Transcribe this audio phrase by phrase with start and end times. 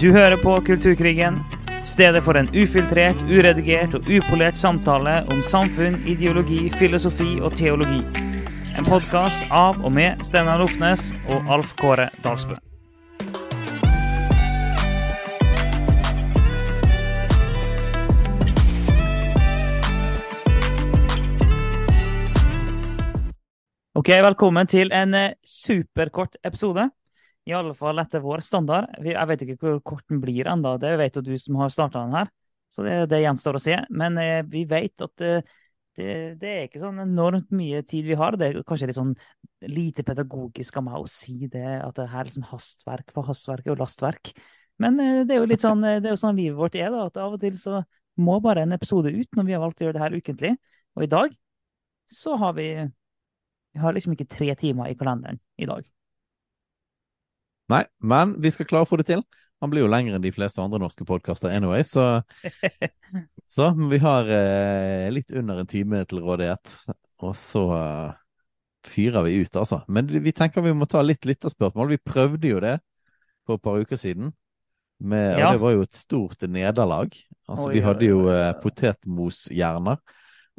[0.00, 1.38] Du hører på Kulturkrigen,
[1.84, 8.02] stedet for en ufiltrert, uredigert og upolert samtale om samfunn, ideologi, filosofi og teologi.
[8.76, 12.58] En podkast av og med Steinar Lofnes og Alf Kåre Dalsbø.
[23.96, 26.90] Ok, Velkommen til en eh, superkort episode.
[27.46, 28.90] I alle fall etter vår standard.
[29.06, 32.02] Jeg vet ikke hvor kort den blir ennå, det vet jo du som har starta
[32.02, 32.32] den her.
[32.72, 33.76] Så det, det gjenstår å se.
[33.94, 35.54] Men eh, vi vet at eh,
[35.96, 36.08] det,
[36.42, 38.36] det er ikke sånn enormt mye tid vi har.
[38.36, 39.14] Det er kanskje litt sånn
[39.70, 43.70] lite pedagogisk av meg å si det, at det her er liksom hastverk for hastverk
[43.72, 44.34] og lastverk.
[44.82, 46.90] Men eh, det er jo litt sånn, eh, det er jo sånn livet vårt er,
[46.92, 47.06] da.
[47.08, 47.80] At av og til så
[48.20, 50.54] må bare en episode ut når vi har valgt å gjøre det her ukentlig.
[50.96, 51.34] Og i dag
[52.12, 52.70] så har vi
[53.76, 55.84] Vi har liksom ikke tre timer i kalenderen i dag.
[57.72, 59.24] Nei, men vi skal klare å få det til.
[59.64, 62.20] Han blir jo lengre enn de fleste andre norske podkaster anyway, så,
[63.54, 66.74] så vi har eh, litt under en time til rådighet.
[67.24, 68.10] Og så eh,
[68.86, 69.80] fyrer vi ut, altså.
[69.88, 71.94] Men vi tenker vi må ta litt lytterspørsmål.
[71.94, 72.76] Vi prøvde jo det
[73.46, 74.34] for et par uker siden.
[74.98, 75.48] Med, Ja.
[75.48, 77.16] Og det var jo et stort nederlag.
[77.48, 80.00] Altså, Oi, vi hadde jo eh, potetmoshjerner.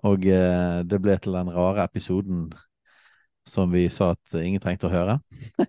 [0.06, 2.48] Og eh, det ble til den rare episoden
[3.48, 5.20] som vi sa at ingen trengte å høre.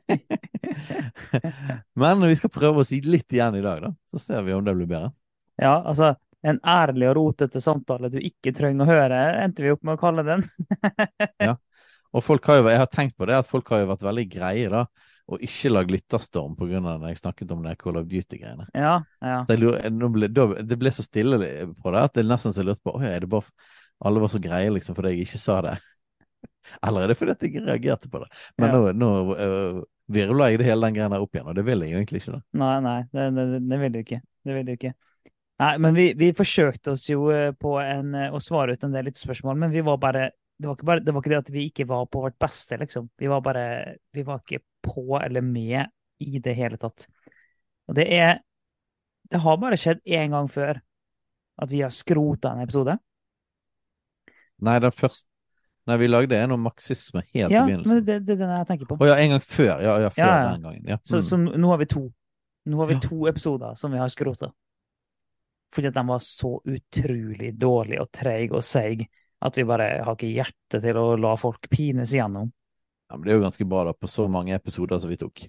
[1.98, 3.92] Men vi skal prøve å si litt igjen i dag, da.
[4.10, 5.10] Så ser vi om det blir bedre.
[5.58, 6.12] Ja, altså,
[6.46, 10.02] en ærlig og rotete samtale du ikke trenger å høre, endte vi opp med å
[10.02, 10.44] kalle den.
[11.48, 11.56] ja.
[12.14, 14.26] Og folk har jo, jeg har tenkt på det, at folk har jo vært veldig
[14.32, 14.86] greie, da.
[15.28, 18.64] Og ikke lagd lytterstorm av når jeg snakket om det Call of Duty-greiene.
[18.72, 19.42] Ja, ja.
[19.44, 21.36] Ble- da- Det ble så stille
[21.76, 23.50] på det at det nesten så lurte på f-
[24.00, 25.74] alle var så greie liksom fordi jeg ikke sa det?
[26.84, 28.28] Eller er det fordi at jeg reagerte på det?
[28.58, 28.78] Men Ja.
[28.78, 31.92] nå, nå uh, virvla jeg det hele den greia opp igjen, og det vil jeg
[31.92, 32.38] jo egentlig ikke.
[32.38, 32.42] da.
[32.62, 34.20] Nei, nei, det, det, det vil du ikke.
[34.44, 34.92] Det vil du ikke.
[35.58, 38.92] Nei, men vi, vi forsøkte oss jo eh, på en, eh, å svare ut en
[38.94, 41.64] del lyttespørsmål, men vi var bare det var, bare det var ikke det at vi
[41.68, 43.08] ikke var på vårt beste, liksom.
[43.18, 45.86] Vi var bare Vi var ikke på eller med
[46.18, 47.06] i det hele tatt.
[47.86, 48.40] Og det er
[49.30, 50.80] Det har bare skjedd én gang før
[51.58, 52.94] at vi har skrota en episode.
[54.64, 55.28] Nei, den første
[55.88, 58.50] Nei, vi lagde en om marxisme helt Ja, i men Ja, det, det er den
[58.52, 58.98] jeg tenker på.
[59.00, 59.74] Å ja, en gang før.
[59.80, 60.50] Ja, ja før Ja, ja.
[60.52, 60.88] den gangen.
[60.94, 60.98] Ja.
[61.08, 61.26] Så, Mm.
[61.30, 62.02] så nå har vi to.
[62.68, 64.50] Nå har vi to episoder som vi har skrota.
[65.72, 69.08] Fordi at de var så utrolig dårlige og treige og seige
[69.40, 72.50] at vi bare har ikke hjerte til å la folk pines igjennom.
[73.10, 75.46] ja, men det er jo ganske bra, da, på så mange episoder som vi tok.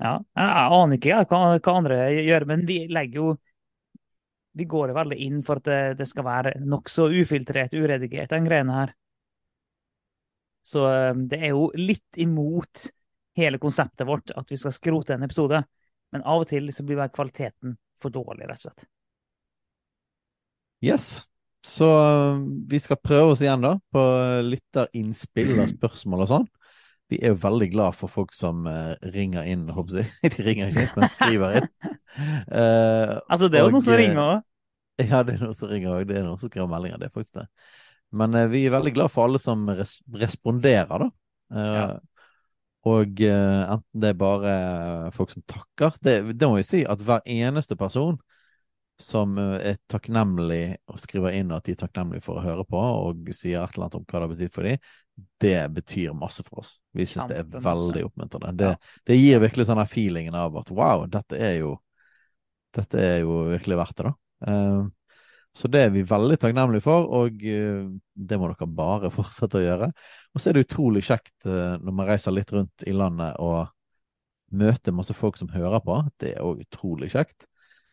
[0.00, 3.38] Ja, jeg, aner ikke hva, hva andre gjør, men vi legger jo
[4.56, 8.44] Vi går jo veldig inn for at det, det skal være nokså ufiltrert, uredigert, den
[8.48, 8.94] greiene her.
[10.66, 12.88] Så eh, det er jo litt imot
[13.38, 15.62] hele konseptet vårt at vi skal skrote en episode.
[16.10, 18.86] Men av og til så blir bare kvaliteten for dårlig, rett og slett.
[20.80, 21.10] Yes.
[21.66, 22.40] Så øh,
[22.70, 24.02] vi skal prøve oss igjen, da, på
[24.46, 26.48] lytterinnspill og spørsmål og sånn.
[27.10, 30.12] Vi er jo veldig glad for folk som eh, ringer inn, håper jeg.
[30.36, 31.68] De ringer ikke inn, men skriver inn.
[32.46, 34.46] Uh, Altså, det er jo noen som eh, ringer òg.
[35.10, 36.06] Ja, det er noen som ringer òg.
[36.08, 37.46] Det er noen som skriver meldinger, det er faktisk det.
[38.12, 41.10] Men eh, vi er veldig glad for alle som res responderer, da.
[41.54, 41.88] Eh, Ja.
[42.88, 44.52] Og eh, enten det er bare
[45.12, 48.16] folk som takker det, det må vi si at hver eneste person
[49.00, 53.28] som er takknemlig og skriver inn at de er takknemlige for å høre på, og
[53.36, 54.80] sier et eller annet om hva det har betydd for dem,
[55.40, 56.74] det betyr masse for oss.
[56.96, 58.52] Vi syns det er veldig oppmuntrende.
[58.56, 58.72] Det,
[59.08, 61.76] det gir virkelig sånn feelingen av at wow, dette er jo
[62.76, 64.14] dette er jo virkelig verdt det, da.
[65.56, 67.82] Så det er vi veldig takknemlige for, og eh,
[68.14, 69.90] det må dere bare fortsette å gjøre.
[70.34, 73.68] Og så er det utrolig kjekt eh, når man reiser litt rundt i landet og
[74.50, 75.98] møter masse folk som hører på.
[76.22, 77.46] Det er òg utrolig kjekt.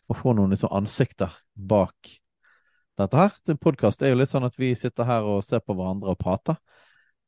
[0.07, 2.13] Å få noen liksom ansikter bak
[2.97, 3.57] dette her.
[3.62, 6.57] Podkast er jo litt sånn at vi sitter her og ser på hverandre og prater.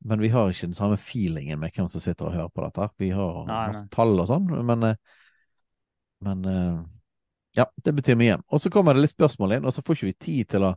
[0.06, 2.86] Men vi har ikke den samme feelingen med hvem som sitter og hører på dette.
[2.86, 2.94] her.
[3.02, 4.96] Vi har masse tall og sånn, men, eh,
[6.26, 6.48] men
[7.60, 8.38] ja, det betyr mye.
[8.50, 10.74] Og så kommer det litt spørsmål inn, og så får ikke vi tid til å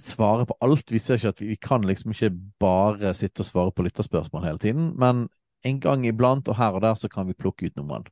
[0.00, 0.92] svare på alt.
[0.92, 4.46] Vi ser ikke at vi, vi kan liksom ikke bare sitte og svare på lytterspørsmål
[4.48, 5.26] hele tiden, men
[5.66, 8.06] en gang iblant og her og der så kan vi plukke ut noen.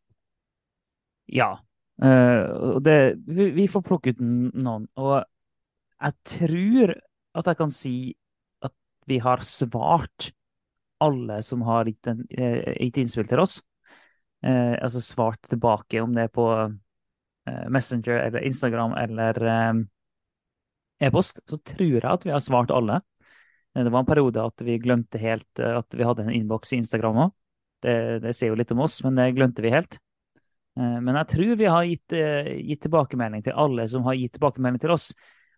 [1.30, 1.54] Ja.
[2.02, 4.88] Og det, vi, vi får plukke ut noen.
[4.98, 6.94] Og jeg tror
[7.34, 7.96] at jeg kan si
[8.64, 8.74] at
[9.10, 10.32] vi har svart
[11.04, 13.60] alle som har gitt, en, eh, gitt innspill til oss.
[14.44, 16.44] Uh, altså svart tilbake, om det er på
[17.68, 19.82] Messenger eller Instagram eller eh,
[21.06, 23.00] e-post, så tror jeg at vi har svart alle.
[23.74, 26.72] Eh, Det var en periode at vi glemte helt eh, at vi hadde en innboks
[26.72, 27.36] i Instagram òg.
[27.84, 27.94] Det,
[28.24, 29.98] det sier jo litt om oss, men det glemte vi helt.
[30.78, 34.38] Eh, men jeg tror vi har gitt, eh, gitt, tilbakemelding til alle som har gitt
[34.38, 35.12] tilbakemelding til oss.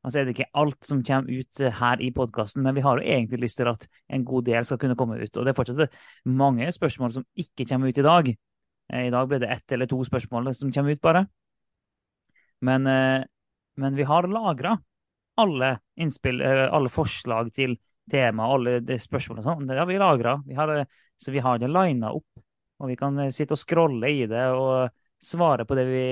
[0.06, 2.98] Altså er det ikke alt som kommer ut eh, her i podkasten, men vi har
[2.98, 5.32] jo egentlig lyst til at en god del skal kunne komme ut.
[5.36, 5.96] Og det er fortsatt
[6.26, 8.36] mange spørsmål som ikke kommer ut i dag.
[8.86, 11.26] I dag ble det ett eller to spørsmål som kommer ut, bare.
[12.64, 12.88] Men,
[13.76, 14.76] men vi har lagra
[15.36, 17.76] alle innspill, alle forslag til
[18.10, 19.66] tema, alle de spørsmålene sånn.
[19.68, 20.36] Det har vi lagra.
[21.20, 22.44] Så vi har det lina opp.
[22.80, 24.90] Og vi kan sitte og scrolle i det og
[25.22, 26.08] svare på det vi,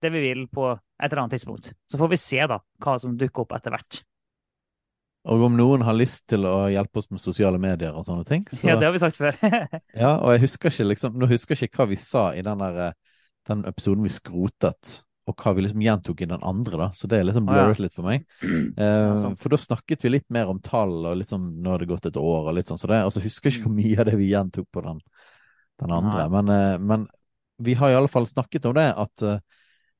[0.00, 1.72] det vi vil på et eller annet tidspunkt.
[1.88, 4.02] Så får vi se da, hva som dukker opp etter hvert.
[5.30, 8.42] Og om noen har lyst til å hjelpe oss med sosiale medier og sånne ting
[8.50, 8.64] så...
[8.66, 9.36] Ja, det har vi sagt før.
[10.02, 12.64] ja, og jeg husker ikke liksom, nå husker jeg ikke hva vi sa i den,
[12.64, 13.20] der, eh,
[13.50, 14.96] den episoden vi skrotet,
[15.30, 16.88] og hva vi liksom gjentok i den andre, da.
[16.98, 18.24] Så det er liksom blurret litt for meg.
[18.42, 22.08] Eh, for da snakket vi litt mer om tall, og liksom nå har det gått
[22.08, 23.02] et år, og litt sånn så det.
[23.06, 25.02] Og så husker jeg ikke hvor mye av det vi gjentok på den,
[25.82, 26.24] den andre.
[26.32, 27.06] Men, eh, men,
[27.62, 29.36] vi har i alle fall snakket om det, at uh,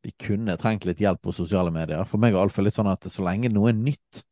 [0.03, 2.03] vi kunne trengt litt hjelp på sosiale medier.
[2.09, 4.23] For meg er Alf litt sånn at så lenge noe er nytt,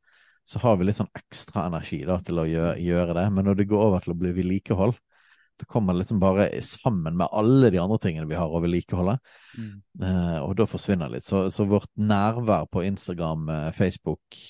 [0.48, 3.26] så har vi litt sånn ekstra energi da, til å gjøre, gjøre, det.
[3.36, 4.96] Men når det går over til å bli vedlikehold,
[5.60, 9.18] det kommer liksom bare sammen med alle de andre tingene vi har å vedlikeholde.
[9.58, 9.76] Mm.
[10.02, 11.28] Uh, og da forsvinner det litt.
[11.28, 14.40] Så, så, vårt nærvær på Instagram, uh, Facebook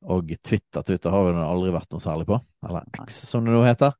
[0.00, 2.38] og Twitter Twitter har vi aldri vært noe særlig på.
[2.66, 3.92] Eller X, som det nå heter.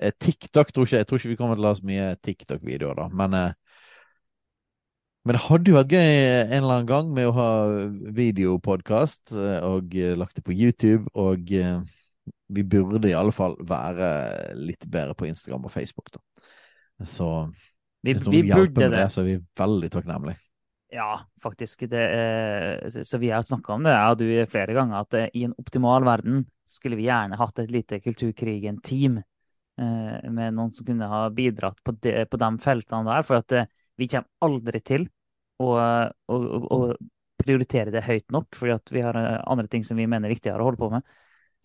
[0.00, 2.98] Eh, TikTok tror ikke, jeg tror ikke vi kommer til å ha så mye TikTok-videoer,
[2.98, 3.06] da.
[3.08, 3.52] Men, eh,
[5.26, 7.48] men det hadde jo vært gøy en eller annen gang med å ha
[8.14, 11.08] videopodkast eh, og lagt det på YouTube.
[11.18, 11.50] Og
[12.48, 14.08] vi burde i alle fall være
[14.58, 16.22] litt bedre på Instagram og Facebook, da.
[17.04, 17.28] Så
[18.06, 18.90] vi, vi burde det.
[18.94, 19.06] det.
[19.12, 20.40] Så er vi veldig takknemlige.
[20.94, 21.82] Ja, faktisk.
[21.90, 22.04] Det,
[23.04, 26.06] så vi har snakka om det, jeg og du, flere ganger, at i en optimal
[26.06, 29.18] verden skulle vi gjerne hatt et lite Kulturkrigen-team
[29.78, 33.26] Eh, med noen som kunne ha bidratt på de, på de feltene der.
[33.28, 33.68] For at eh,
[34.00, 35.04] vi kommer aldri til
[35.60, 35.68] å,
[36.32, 36.38] å,
[36.72, 36.78] å
[37.36, 40.36] prioritere det høyt nok, fordi at vi har eh, andre ting som vi mener er
[40.36, 41.16] viktigere å holde på med.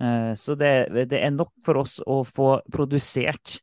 [0.02, 0.70] Så det,
[1.12, 3.60] det er nok for oss å få produsert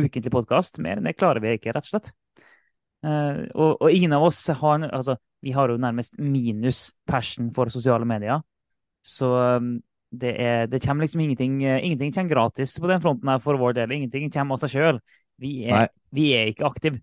[0.00, 0.78] ukentlig podkast.
[0.80, 2.08] Mer enn det klarer vi ikke, rett og slett.
[3.04, 8.08] Og, og ingen av oss har altså, Vi har jo nærmest minus passion for sosiale
[8.08, 8.40] medier.
[9.04, 9.28] Så
[10.20, 13.76] det, er, det, kommer liksom ingenting, ingenting kommer gratis på den fronten her for vår
[13.76, 13.92] del.
[13.92, 15.00] Ingenting kommer av seg sjøl.
[15.40, 15.52] Vi,
[16.14, 17.00] vi, er ikke aktive.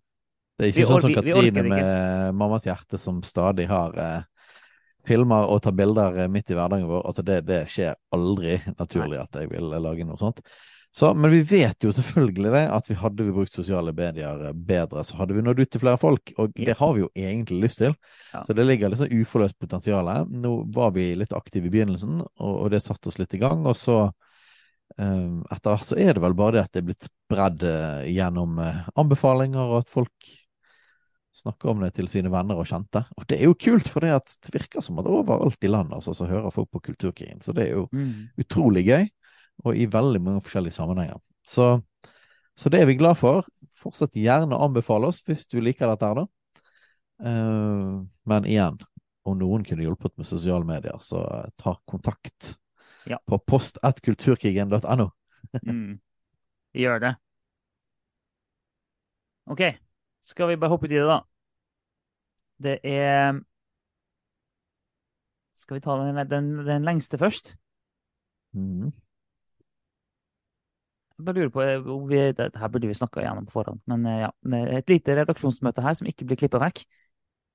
[0.57, 4.27] Det er ikke vi sånn som Katrine med Mammas hjerte, som stadig har eh,
[5.07, 7.05] filmer og tar bilder eh, midt i hverdagen vår.
[7.09, 10.43] Altså det, det skjer aldri naturlig at jeg vil lage noe sånt.
[10.93, 14.55] Så, men vi vet jo selvfølgelig det, at vi hadde vi brukt sosiale medier eh,
[14.55, 16.33] bedre, så hadde vi nådd ut til flere folk.
[16.41, 17.95] Og det har vi jo egentlig lyst til.
[18.33, 18.43] Ja.
[18.47, 20.27] Så det ligger litt sånn uforløst potensial her.
[20.27, 23.63] Nå var vi litt aktive i begynnelsen, og, og det satte oss litt i gang.
[23.71, 24.01] Og så
[24.97, 28.03] um, etter hvert så er det vel bare det at det er blitt spredd uh,
[28.11, 30.33] gjennom uh, anbefalinger, og at folk
[31.31, 33.03] snakker om det til sine venner og kjente.
[33.17, 36.13] Og det er jo kult, for det, det virker som at overalt i landet altså,
[36.17, 37.41] så hører folk på Kulturkrigen.
[37.43, 38.35] Så det er jo mm.
[38.43, 39.07] utrolig gøy
[39.65, 41.19] og i veldig mange forskjellige sammenhenger.
[41.47, 41.73] Så,
[42.57, 43.47] så, det er vi glad for.
[43.77, 46.27] Fortsett gjerne å anbefale oss hvis du liker dette her, da.
[47.21, 48.79] Uh, men igjen,
[49.29, 51.21] om noen kunne hjulpet med sosiale medier, så
[51.61, 52.55] ta kontakt
[53.09, 53.19] ja.
[53.29, 55.11] på post1kulturkrigen.no.
[55.67, 55.99] mm.
[56.81, 57.15] Gjør det.
[59.51, 59.63] OK,
[60.21, 61.21] skal vi bare hoppe ut i det, da?
[62.61, 63.41] Det er
[65.57, 67.55] Skal vi ta den, den, den lengste først?
[68.57, 68.91] Mm.
[71.21, 74.05] Jeg bare lurer på, eh, vi, det her burde vi snakka igjennom på forhånd, men
[74.09, 74.31] eh, ja.
[74.79, 76.81] Et lite redaksjonsmøte her som ikke blir klippa vekk.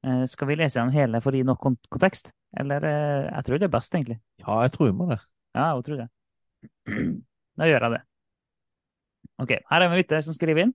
[0.07, 2.31] Eh, skal vi lese gjennom hele for å gi nok kontekst?
[2.57, 4.21] Eller jeg tror det er best, egentlig.
[4.45, 5.19] Ja, jeg tror vi må det.
[5.57, 6.11] Ja, jeg tror det.
[7.57, 8.03] Da gjør jeg det.
[9.41, 9.53] OK.
[9.71, 10.75] Her er en lytter som skriver inn.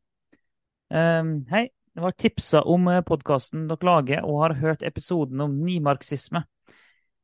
[0.89, 1.67] Um, hei.
[1.91, 6.45] Det var tipsa om podkasten dere lager, og har hørt episoden om nymarxisme.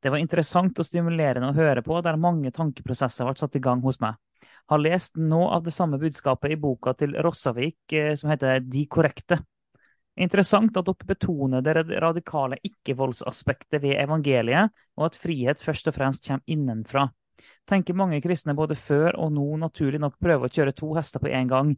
[0.04, 3.82] Det var interessant og stimulerende å høre på, der mange tankeprosesser ble satt i gang
[3.86, 4.20] hos meg
[4.68, 8.84] har lest noe av det samme budskapet i boka til Rossavik eh, som heter De
[8.92, 9.40] korrekte.
[10.18, 16.26] Interessant at dere betoner det radikale ikke-voldsaspektet ved evangeliet, og at frihet først og fremst
[16.26, 17.06] kommer innenfra.
[17.68, 21.32] Tenker mange kristne både før og nå naturlig nok prøver å kjøre to hester på
[21.32, 21.74] én gang,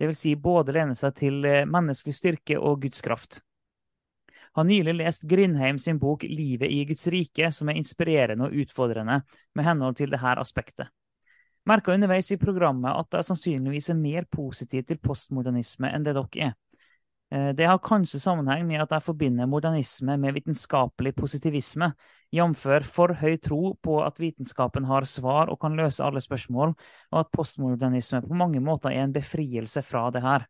[0.00, 0.20] dvs.
[0.20, 3.40] Si både lene seg til eh, menneskelig styrke og Guds kraft.
[4.54, 9.22] Har nylig lest Grindheim sin bok Livet i Guds rike, som er inspirerende og utfordrende
[9.54, 10.92] med henhold til dette aspektet.
[11.66, 16.50] Merka underveis i programmet at jeg sannsynligvis er mer positiv til postmodernisme enn det dere
[16.50, 16.52] er.
[17.34, 21.90] Eh, det har kanskje sammenheng med at jeg forbinder modernisme med vitenskapelig positivisme,
[22.34, 22.66] jf.
[22.86, 26.76] for høy tro på at vitenskapen har svar og kan løse alle spørsmål,
[27.10, 30.46] og at postmodernisme på mange måter er en befrielse fra det her.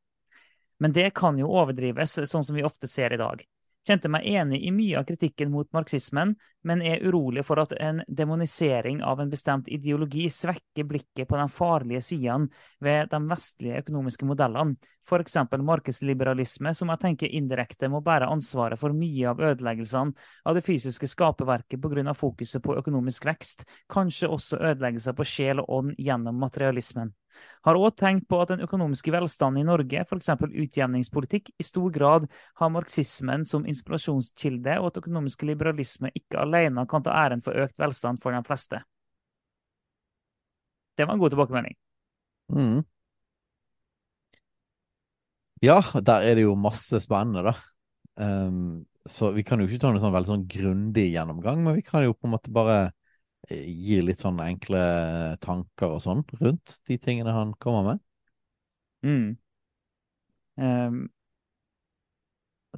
[0.80, 3.44] Men det kan jo overdrives, sånn som vi ofte ser i dag
[3.86, 8.00] kjente meg enig i mye av kritikken mot marxismen, men er urolig for at en
[8.08, 12.48] demonisering av en bestemt ideologi svekker blikket på de farlige sidene
[12.80, 15.36] ved de vestlige økonomiske modellene, f.eks.
[15.60, 20.14] markedsliberalisme, som jeg tenker indirekte må bære ansvaret for mye av ødeleggelsene
[20.44, 22.14] av det fysiske skaperverket pga.
[22.14, 27.12] fokuset på økonomisk vekst, kanskje også ødeleggelser på sjel og ånd gjennom materialismen.
[27.64, 30.32] Har òg tenkt på at den økonomiske velstanden i Norge, f.eks.
[30.64, 32.26] utjevningspolitikk, i stor grad
[32.60, 37.78] har marxismen som inspirasjonskilde, og at økonomisk liberalisme ikke alene kan ta æren for økt
[37.80, 38.82] velstand for de fleste.
[40.94, 41.76] Det var en god tilbakemelding.
[42.54, 42.82] Mm.
[45.64, 47.54] Ja, der er det jo masse spennende, da.
[48.20, 51.84] Um, så vi kan jo ikke ta noen sånn veldig sånn grundig gjennomgang, men vi
[51.84, 52.78] kan jo på en måte bare
[53.50, 54.80] gir litt sånn enkle
[55.44, 58.04] tanker og sånn rundt de tingene han kommer med.
[59.04, 59.36] Mm.
[60.56, 61.00] Um,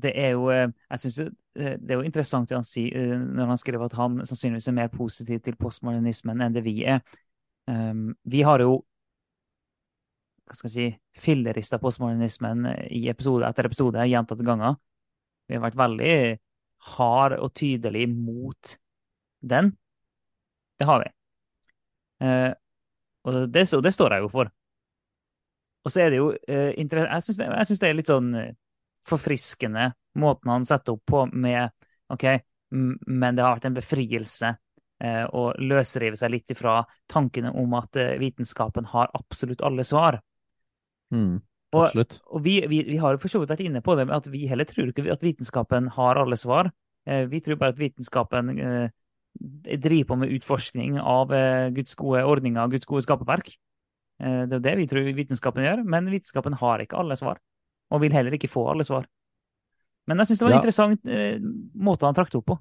[0.00, 1.18] det er jo eh, Jeg syns
[1.56, 4.76] det er jo interessant det han sier eh, når han skriver at han sannsynligvis er
[4.76, 7.00] mer positiv til postmodernismen enn det vi er.
[7.66, 8.82] Um, vi har jo
[10.46, 14.76] hva skal jeg si, fillerista postmodernismen i episode etter episode gjentatte ganger.
[15.48, 16.18] Vi har vært veldig
[16.92, 18.76] hard og tydelig mot
[19.42, 19.72] den.
[20.78, 21.10] Det har vi.
[22.26, 22.52] Eh,
[23.26, 24.52] og, det, og, det, står jeg jo for.
[25.86, 27.48] Og så er det jo eh, Jeg syns det,
[27.80, 28.54] det, er litt sånn eh,
[29.06, 31.70] forfriskende måten han setter opp på med
[32.12, 32.24] OK,
[32.70, 34.52] men det har vært en befrielse
[35.02, 36.80] eh, å løsrive seg litt ifra
[37.10, 40.18] tankene om at eh, vitenskapen har absolutt alle svar.
[41.14, 41.38] Mm.
[41.76, 44.28] Og, og vi, vi, vi, har for så vidt vært inne på det, med at
[44.32, 46.70] vi heller tror ikke at vitenskapen har alle svar.
[47.06, 48.54] Eh, vi tror bare at vitenskapen
[49.38, 53.52] driver på med utforskning av eh, Guds gode ordninger Guds gode skaperverk.
[54.22, 57.40] Eh, det er det vi tror vitenskapen gjør, men vitenskapen har ikke alle svar.
[57.90, 59.06] Og vil heller ikke få alle svar.
[60.06, 60.62] Men jeg syns det var en ja.
[60.62, 61.36] interessant eh,
[61.74, 62.58] måte han trakk det opp på.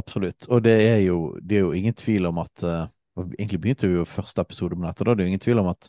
[0.00, 0.48] Absolutt.
[0.50, 3.94] Og det er jo, det er jo ingen tvil om at uh, Egentlig begynte vi
[3.94, 5.04] jo første episode med dette.
[5.06, 5.86] Da det er jo ingen tvil om at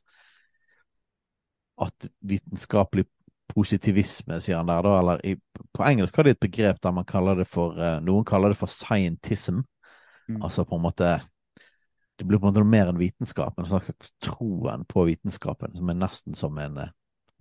[1.81, 3.07] at vitenskapelig
[3.51, 5.35] positivisme, sier han der, da, eller i,
[5.73, 8.59] på engelsk har de et begrep der man kaller det for uh, Noen kaller det
[8.59, 9.63] for scientism.
[10.27, 10.41] Mm.
[10.41, 11.09] Altså på en måte
[12.15, 15.97] Det blir på en måte mer enn vitenskap, en slags troen på vitenskapen, som er
[15.99, 16.93] nesten som en religion.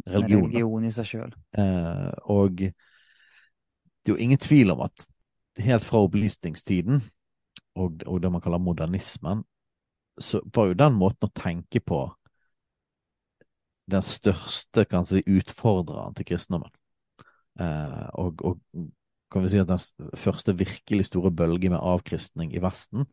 [0.09, 0.49] religion.
[0.51, 1.35] religion i seg sjøl.
[1.55, 5.07] Eh, og det er jo ingen tvil om at
[5.63, 7.05] helt fra opplysningstiden
[7.79, 9.45] og, og det man kaller modernismen,
[10.19, 12.05] så var jo den måten å tenke på
[13.91, 16.73] den største kan si, utfordreren til kristendommen.
[17.61, 18.61] Eh, og, og,
[19.35, 23.09] kan vi si at den første virkelig store bølge med avkristning i Vesten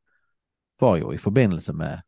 [0.82, 2.04] var jo i forbindelse med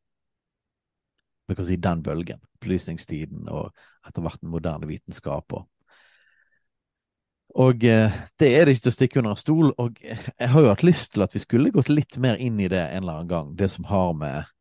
[1.48, 2.40] vi kan si den bølgen.
[2.58, 3.74] Opplysningstiden og
[4.08, 5.54] etter hvert den moderne vitenskap.
[5.54, 5.66] Og,
[7.60, 9.74] og eh, det er det ikke til å stikke under en stol.
[9.82, 12.70] Og jeg har jo hatt lyst til at vi skulle gått litt mer inn i
[12.72, 13.52] det en eller annen gang.
[13.60, 14.54] Det som har med,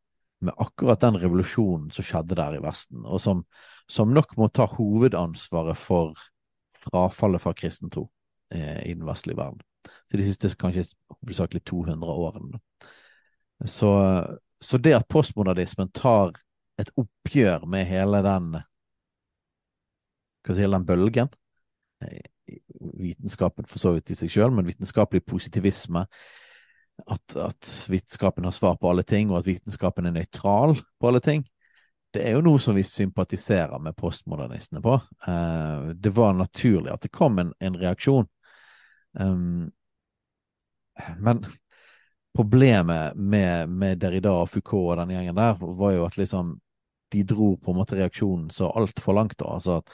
[0.43, 3.47] med akkurat den revolusjonen som skjedde der i Vesten, og som,
[3.87, 6.19] som nok må ta hovedansvaret for
[6.83, 8.09] frafallet fra kristen tro
[8.55, 9.61] eh, i den vestlige verden.
[10.11, 12.61] Så de siste kanskje hovedsakelig 200 årene.
[13.67, 13.91] Så,
[14.61, 16.35] så, det at postmodernismen tar
[16.81, 18.57] et oppgjør med hele den
[20.43, 21.31] hva si, den bølgen
[22.03, 22.23] eh,
[22.99, 26.03] Vitenskapen for så vidt i seg sjøl, men vitenskapelig positivisme.
[27.07, 31.23] At, at, vitenskapen har svar på alle ting, og at vitenskapen er nøytral på alle
[31.25, 31.47] ting.
[32.13, 34.99] Det er jo noe som vi sympatiserer med postmodernistene på.
[35.29, 38.29] Eh, det var naturlig at det kom en, en reaksjon.
[39.13, 39.71] Um,
[41.19, 41.45] men
[42.37, 46.57] problemet med, med, Derrida og Foucault og den gjengen der, var jo at liksom
[47.13, 49.39] de dro på en måte reaksjonen så altfor langt.
[49.39, 49.91] da, altså at,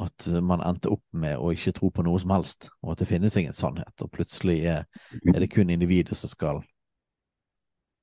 [0.00, 3.10] at, man endte opp med å ikke tro på noe som helst, og at det
[3.10, 3.92] finnes ingen sannhet.
[4.00, 4.86] Og plutselig er,
[5.34, 6.62] er det kun individet som skal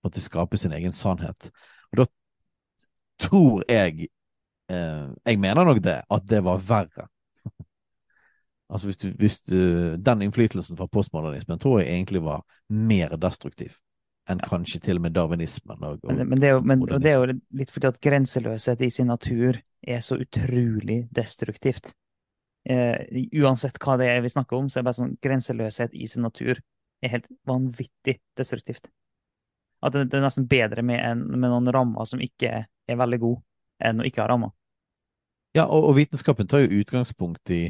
[0.05, 1.49] måtte skape sin egen sannhet.
[1.91, 2.07] Og da
[3.21, 4.07] tror jeg
[4.71, 7.07] eh, Jeg mener nok det, at det var verre
[8.71, 9.57] Altså hvis du, hvis du,
[9.99, 13.75] Den innflytelsen fra postmodernismen tror jeg egentlig var mer destruktiv
[14.29, 14.47] enn ja.
[14.47, 15.81] kanskje til og med darwinismen.
[15.81, 18.91] Og, og, men, men, det jo, men det, er jo, litt fordi at grenseløshet i
[18.93, 21.91] sin natur er så utrolig destruktivt.
[22.69, 26.07] Eh, uansett hva det er vi snakker om, så er det bare sånn grenseløshet i
[26.07, 26.61] sin natur
[27.01, 28.91] er helt vanvittig destruktivt.
[29.81, 33.21] At det, det er nesten bedre med, en, med, noen rammer som ikke er veldig
[33.23, 33.41] gode,
[33.81, 34.53] enn å ikke ha rammer.
[35.57, 37.63] Ja, og, og vitenskapen tar jo utgangspunkt i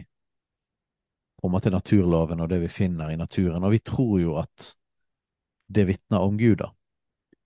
[1.41, 3.63] på en måte naturloven og det vi finner i naturen.
[3.65, 4.73] Og vi tror jo at
[5.71, 6.69] det vitner om Gud, da.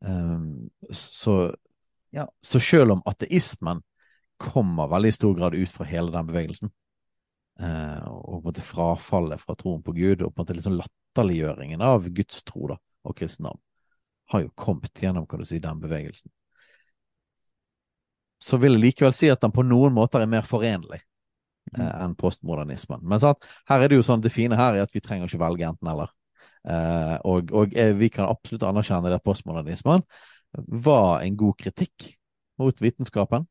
[0.05, 1.53] Um, så,
[2.11, 2.27] ja.
[2.41, 3.81] så selv om ateismen
[4.41, 6.71] kommer veldig i stor grad ut fra hele den bevegelsen,
[7.61, 10.75] uh, og på en måte frafallet fra troen på Gud, og på en måte liksom
[10.81, 13.61] latterliggjøringen av Guds tro da, og kristendom,
[14.33, 16.33] har jo kommet gjennom kan du si, den bevegelsen.
[18.41, 20.99] Så vil jeg likevel si at den på noen måter er mer forenlig
[21.73, 23.01] enn postmodernismen.
[23.03, 25.41] Men sant, her er det jo sånn, det fine her er at vi trenger ikke
[25.41, 26.11] velge enten-eller.
[26.65, 30.05] Eh, og og eh, vi kan absolutt anerkjenne det at postmodernismen
[30.85, 32.11] var en god kritikk
[32.61, 33.45] mot vitenskapen,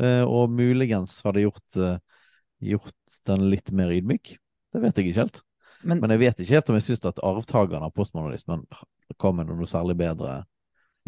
[0.00, 1.98] eh, og muligens har det gjort, eh,
[2.72, 4.34] gjort den litt mer ydmyk.
[4.72, 5.42] Det vet jeg ikke helt.
[5.82, 8.66] Men, Men jeg vet ikke helt om jeg syns at arvtakerne av postmodernismen
[9.16, 10.42] kom med noe særlig bedre.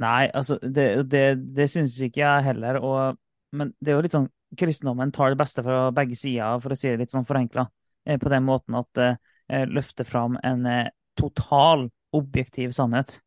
[0.00, 2.80] nei, altså, det, det, det syns ikke jeg heller.
[2.80, 3.18] Og,
[3.52, 6.78] men det er jo litt sånn kristendommen tar det beste fra begge sider, for å
[6.78, 7.66] si det litt sånn forenkla.
[8.06, 9.10] Eh, på den måten at det
[9.48, 13.20] eh, løfter fram en eh, total, objektiv sannhet.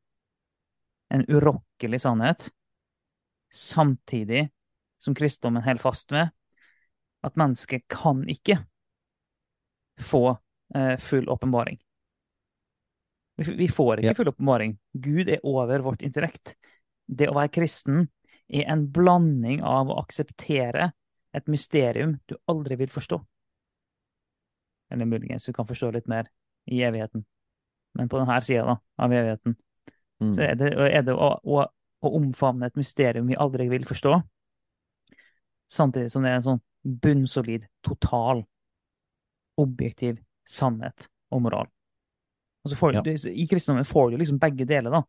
[1.14, 2.50] En urokkelig sannhet.
[3.54, 4.48] Samtidig
[5.02, 6.34] som kristendommen holder fast ved
[7.26, 8.60] at mennesket kan ikke
[10.02, 10.38] få
[10.76, 11.80] eh, full åpenbaring.
[13.36, 14.78] Vi, vi får ikke full åpenbaring.
[14.94, 16.56] Gud er over vårt intellekt.
[17.06, 18.08] Det å være kristen
[18.46, 20.92] er en blanding av å akseptere
[21.36, 23.20] et mysterium du aldri vil forstå.
[24.92, 26.28] Eller muligens vi kan forstå litt mer
[26.72, 27.26] i evigheten.
[27.96, 29.58] Men på denne sida av evigheten
[30.22, 30.30] Mm.
[30.32, 31.64] så er det, er det å, å,
[32.00, 34.14] å omfavne et mysterium vi aldri vil forstå,
[35.68, 36.62] samtidig som det er en sånn
[37.04, 38.46] bunnsolid, total,
[39.60, 41.68] objektiv sannhet og moral.
[42.64, 43.02] Og så får, Ja.
[43.02, 44.90] du, I kristendommen får du liksom begge deler.
[44.92, 45.04] da.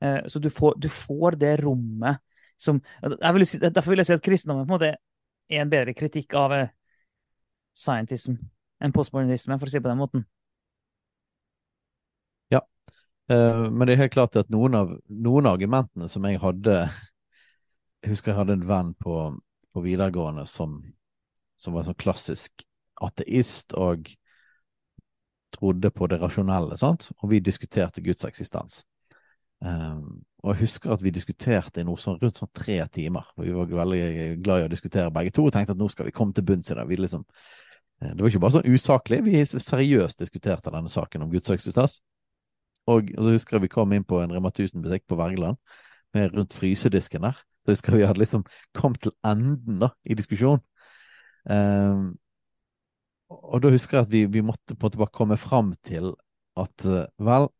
[0.00, 2.18] Eh, Så du får, du får det rommet
[2.58, 4.96] som jeg vil si, Derfor vil jeg si at kristendommen på en måte
[5.48, 6.72] en bedre kritikk av eh,
[7.76, 8.36] scientism
[8.82, 10.24] enn postmodernisme, for å si det på den måten.
[12.52, 12.60] Ja,
[13.28, 18.12] men det er helt klart at noen av noen av argumentene som jeg hadde Jeg
[18.12, 19.16] husker jeg hadde en venn på,
[19.74, 20.78] på videregående som,
[21.58, 22.62] som var sånn klassisk
[23.02, 24.06] ateist og
[25.58, 27.08] trodde på det rasjonelle, sant?
[27.18, 28.82] og vi diskuterte Guds eksistens.
[29.64, 33.26] Um, og jeg husker at vi diskuterte i noe sånn rundt sånn tre timer.
[33.40, 34.02] Vi var veldig
[34.44, 36.70] glad i å diskutere begge to og tenkte at nå skal vi komme til bunns
[36.70, 36.84] i det.
[36.86, 37.24] Vi liksom,
[38.02, 41.50] eh, det var ikke bare sånn usaklig, vi seriøst diskuterte denne saken om Guds.
[42.88, 45.58] Og, og så husker jeg vi kom inn på en Rema 1000-butikk på Wergeland,
[46.14, 47.42] med rundt frysedisken der.
[47.66, 48.46] Så husker jeg vi hadde liksom
[48.78, 50.62] kommet til enden da, i diskusjonen.
[51.48, 52.14] Um,
[53.28, 56.14] og da husker jeg at vi, vi måtte på en måte bare komme fram til
[56.58, 57.50] at eh, vel,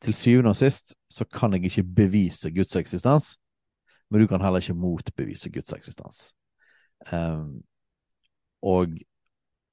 [0.00, 3.36] til syvende og sist så kan jeg ikke bevise Guds eksistens,
[4.10, 6.32] men du kan heller ikke motbevise Guds eksistens.
[7.12, 7.62] Um,
[8.62, 8.88] og,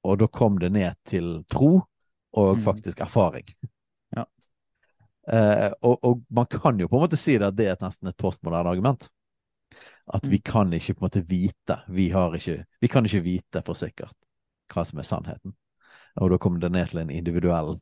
[0.04, 1.80] og da kom det ned til tro
[2.36, 2.60] og Mm.
[2.60, 3.46] faktisk erfaring.
[4.16, 4.24] Ja.
[5.26, 8.08] Uh, og, og man kan jo på en måte si det at det er nesten
[8.10, 9.08] et postmoderne argument.
[10.12, 10.42] At vi Mm.
[10.44, 11.78] kan ikke på en måte vite.
[11.88, 14.14] Vi, har ikke, vi kan ikke vite for sikkert
[14.72, 15.56] hva som er sannheten.
[16.20, 17.78] Og da kommer det ned til en individuell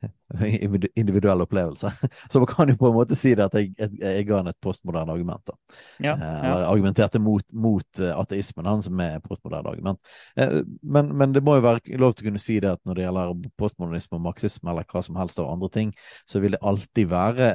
[1.00, 1.90] individuell opplevelse.
[2.32, 4.50] Så man kan jo på en måte si det at jeg, jeg, jeg ga han
[4.52, 5.42] et postmoderne argument.
[5.48, 5.56] da.
[6.04, 6.52] Ja, Eh, ja.
[6.52, 9.98] Eller argumenterte mot, mot eh, ateismen, han som er postmoderne argument.
[10.36, 12.94] Eh, Men, men det må jo være lov til å kunne si det at når
[13.00, 15.92] det gjelder postmodernisme og marxisme eller hva som helst av andre ting,
[16.28, 17.50] så vil det alltid være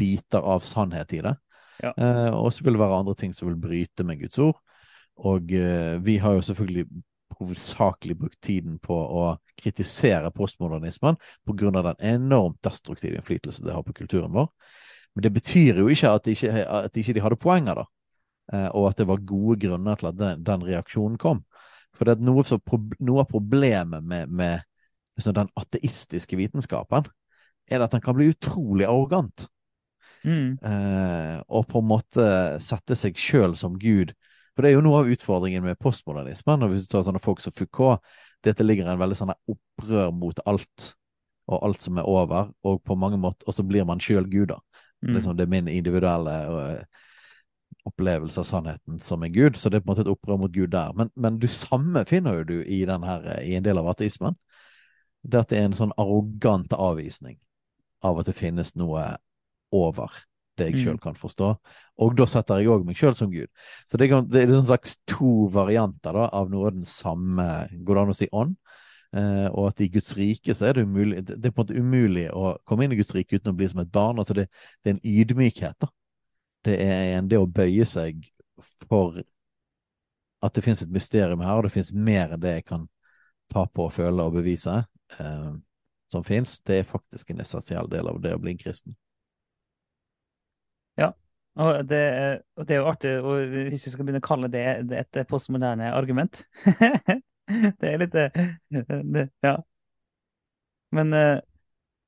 [0.00, 1.34] biter av sannhet i det.
[1.82, 1.92] Ja.
[1.96, 4.56] Eh, Og så vil det være andre ting som vil bryte med Guds ord.
[5.20, 6.86] Og eh, vi har jo selvfølgelig
[7.40, 9.24] hovedsakelig brukt tiden på å
[9.60, 14.48] kritisere postmodernismen av den enormt destruktive innflytelse det har på kulturen vår.
[15.14, 17.86] Men det betyr jo ikke at ikke, at ikke hadde poenger, da.
[18.52, 21.44] Eh, og at det var gode grunner til at den, den reaksjonen kom.
[21.96, 22.60] For det er noe, så,
[23.02, 24.62] noe av problemet med, med
[25.18, 27.08] liksom den ateistiske vitenskapen,
[27.70, 29.48] er at den kan bli utrolig arrogant.
[30.24, 30.58] Mm.
[30.62, 32.26] Eh, og på en måte
[32.62, 34.12] sette seg sjøl som Gud.
[34.54, 36.64] For det er jo noe av utfordringen med postmodernismen.
[36.64, 38.02] Og hvis du tar sånne folk som Foucault,
[38.44, 40.94] dette ligger en veldig sånn opprør mot alt,
[41.50, 44.50] og alt som er over, og på mange måter, og så blir man sjøl Gud,
[44.52, 44.60] da.
[45.00, 45.14] Mm.
[45.14, 47.04] Liksom, det er min individuelle øh,
[47.88, 50.52] opplevelse av sannheten som er Gud, så det er på en måte et opprør mot
[50.52, 50.92] Gud der.
[50.96, 53.88] Men, men du samme finner jo du i, den her, øh, i en del av
[53.92, 54.36] ateismen.
[55.22, 57.36] Det at det er en sånn arrogant avvisning
[58.04, 59.04] av at det finnes noe
[59.76, 60.14] over
[60.60, 60.82] det jeg Mm.
[60.84, 61.50] sjøl kan forstå.
[62.04, 63.48] Og da setter jeg òg meg sjøl som Gud.
[63.90, 67.46] Så det, kan, det er en slags to varianter da, av noe av den samme,
[67.84, 68.56] går det an å si, ånd.
[69.10, 71.66] Eh, og at i Guds rike så er det umulig Det det er på en
[71.66, 74.20] måte umulig å komme inn i Guds rike uten å bli som et barn.
[74.22, 74.46] altså Det,
[74.84, 75.88] det er en ydmykhet, da.
[76.62, 78.22] Det er en, det å bøye seg
[78.86, 79.18] for
[80.42, 82.86] at det finnes et mysterium her, og det finnes mer enn det jeg kan
[83.50, 84.76] ta på og føle og bevise,
[85.18, 85.50] eh,
[86.12, 86.60] som finnes.
[86.62, 88.94] Det er faktisk en essensiell del av det å bli en kristen.
[91.60, 92.04] Og det,
[92.56, 95.20] og det er jo artig og hvis vi skal begynne å kalle det, det et
[95.28, 96.44] postmoderne argument.
[97.50, 98.28] Det er litt det,
[98.70, 99.56] det Ja.
[100.94, 101.40] Men eh,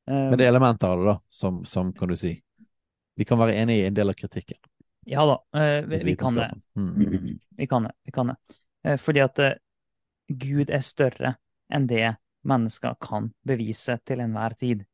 [0.06, 2.36] eh, Men det er elementer av det, da, som, som kan du si
[3.18, 4.58] Vi kan være enig i en del av kritikken.
[5.06, 6.48] Ja da, uh, vi, vi kan det.
[6.78, 7.38] Mm.
[7.56, 7.92] Vi kan det.
[8.04, 8.36] Vi kan det.
[8.86, 9.58] Uh, Fordi at eh,
[10.28, 11.34] Gud er større
[11.72, 12.14] enn det
[12.48, 14.86] mennesker kan bevise til enhver tid.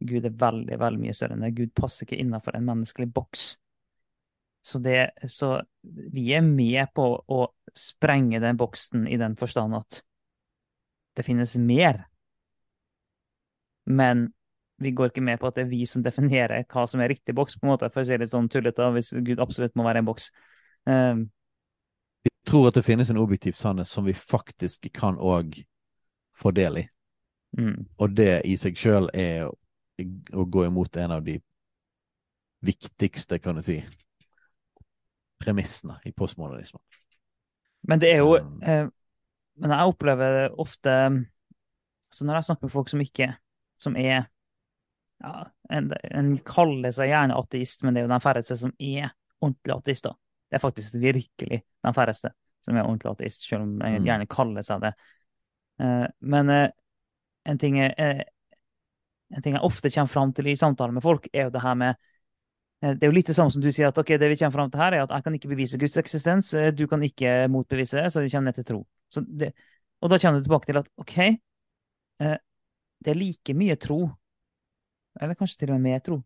[0.00, 1.54] Gud er veldig, veldig mye større enn det.
[1.56, 3.46] Gud passer ikke innenfor en menneskelig boks.
[4.66, 5.60] Så, det, så
[6.12, 7.40] vi er med på å
[7.76, 10.00] sprenge den boksen i den forstand at
[11.16, 12.02] det finnes mer.
[13.86, 14.26] Men
[14.82, 17.34] vi går ikke med på at det er vi som definerer hva som er riktig
[17.36, 19.86] boks, på en måte, for å si det litt sånn tullete, hvis Gud absolutt må
[19.86, 20.28] være en boks.
[20.84, 21.28] Um,
[22.26, 25.62] Vi tror at det finnes en objektiv sannhet som vi faktisk kan òg
[26.36, 26.84] få del i.
[27.56, 27.78] mm.
[27.96, 29.46] Og det i seg sjøl er
[30.34, 31.38] å, gå imot en av de
[32.66, 33.78] viktigste, kan du si,
[35.42, 36.82] premissene i postmodernismen.
[37.86, 38.62] Men det er jo Mm.
[38.62, 38.88] eh,
[39.56, 41.26] Men jeg opplever det ofte
[42.12, 43.36] Så når jeg snakker med folk som ikke
[43.78, 44.26] Som er
[45.22, 49.14] ja, en, en kaller seg gjerne ateist, men det er jo de færreste som er
[49.40, 50.12] ordentlig ateister.
[50.50, 52.30] Det er faktisk virkelig de færreste
[52.66, 54.04] som er ordentlig ateist, selv om de Mm.
[54.04, 54.92] gjerne kaller seg det.
[55.80, 56.68] Eh, men eh,
[57.46, 58.22] en ting er eh,
[59.34, 61.78] en ting jeg ofte kommer fram til i samtaler med folk, er jo det her
[61.78, 61.94] med
[62.82, 64.58] eh, Det er jo litt det samme som du sier, at ok, det vi kommer
[64.58, 67.48] fram til her, er at jeg kan ikke bevise Guds eksistens, eh, du kan ikke
[67.52, 68.84] motbevise det, så de kommer ned til tro.
[69.16, 69.52] Det,
[70.02, 72.38] og da kommer du tilbake til at ok, eh,
[73.04, 74.00] det er like mye tro,
[75.20, 76.20] eller kanskje til og med mer tro,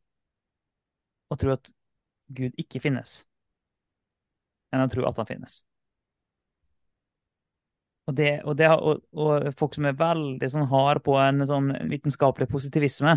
[1.30, 1.72] å tro at
[2.30, 3.20] Gud ikke finnes,
[4.70, 5.62] enn å tro at han finnes.
[8.10, 11.70] Og, det, og, det, og, og folk som er veldig sånn hard på en sånn
[11.92, 13.14] vitenskapelig positivisme,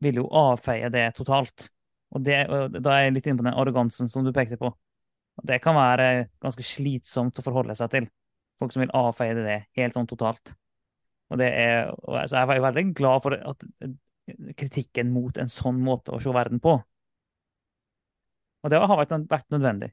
[0.00, 1.68] vil jo avfeie det totalt.
[2.14, 2.38] Og, det,
[2.80, 4.70] da er jeg litt inne på den arrogansen som du pekte på.
[4.72, 8.08] Og det kan være ganske slitsomt å forholde seg til.
[8.60, 10.54] Folk som vil avfeie det helt sånn totalt.
[11.30, 11.92] Og det er,
[12.24, 13.68] så jeg var jo veldig glad for at
[14.58, 16.78] kritikken mot en sånn måte å se verden på.
[18.60, 19.92] Og det har vært, vært nødvendig.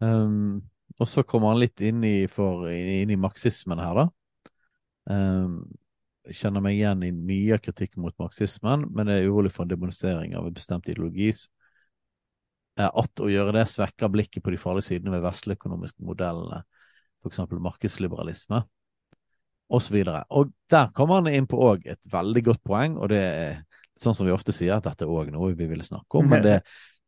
[0.00, 0.62] Um,
[0.98, 4.08] og så kommer han litt inn i, for, inn i marxismen her, da.
[5.08, 5.60] Um,
[6.34, 10.34] kjenner meg igjen i mye av kritikken mot marxismen, men er urolig for en demonstrering
[10.36, 11.30] av en bestemt ideologi.
[12.78, 16.60] At å gjøre det svekker blikket på de farlige sidene ved vestlige-økonomiske modellene,
[17.24, 17.40] f.eks.
[17.50, 18.60] markedsliberalisme
[19.68, 19.96] osv.
[20.02, 23.58] Og, og der kommer han inn på òg et veldig godt poeng, og det er
[23.98, 26.44] sånn som vi ofte sier, at dette er òg noe vi ville snakke om, men
[26.46, 26.60] det,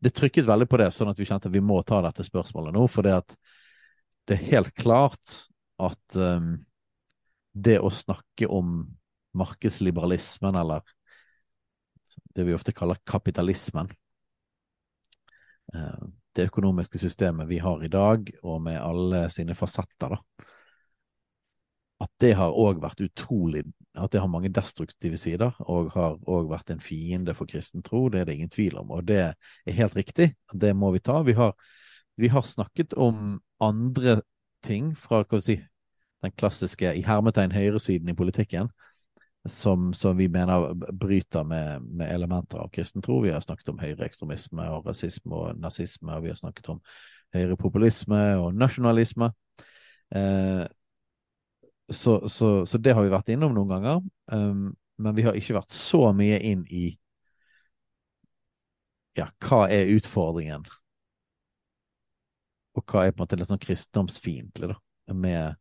[0.03, 2.75] det trykket veldig på det, sånn at vi kjente at vi må ta dette spørsmålet
[2.75, 3.39] nå, for det, at
[4.29, 5.37] det er helt klart
[5.81, 6.53] at um,
[7.53, 8.85] det å snakke om
[9.39, 10.85] markedsliberalismen, eller
[12.35, 13.91] det vi ofte kaller kapitalismen,
[15.75, 16.07] uh,
[16.37, 20.47] det økonomiske systemet vi har i dag, og med alle sine fasetter, da,
[22.01, 23.67] at det har òg vært utrolig
[23.99, 28.05] At det har mange destruktive sider, og har òg vært en fiende for kristen tro,
[28.09, 28.93] det er det ingen tvil om.
[28.95, 31.17] Og det er helt riktig, det må vi ta.
[31.27, 31.57] Vi har,
[32.17, 34.21] vi har snakket om andre
[34.65, 35.57] ting fra hva si,
[36.21, 38.69] den klassiske i hermetegn høyresiden i politikken,
[39.49, 43.21] som, som vi mener bryter med, med, elementer av kristen tro.
[43.25, 46.83] Vi har snakket om høyreekstremisme og rasisme og nazisme, og vi har snakket om
[47.35, 49.31] høyrepopulisme og nasjonalisme.
[50.15, 50.67] Eh,
[51.91, 54.69] så, så, så, det har vi vært innom noen ganger, um,
[55.01, 56.93] men vi har ikke vært så mye inn i
[59.19, 60.69] ja, hva er utfordringen,
[62.79, 64.75] og hva er på en måte litt sånn kristendomsfiendtlig,
[65.11, 65.57] med,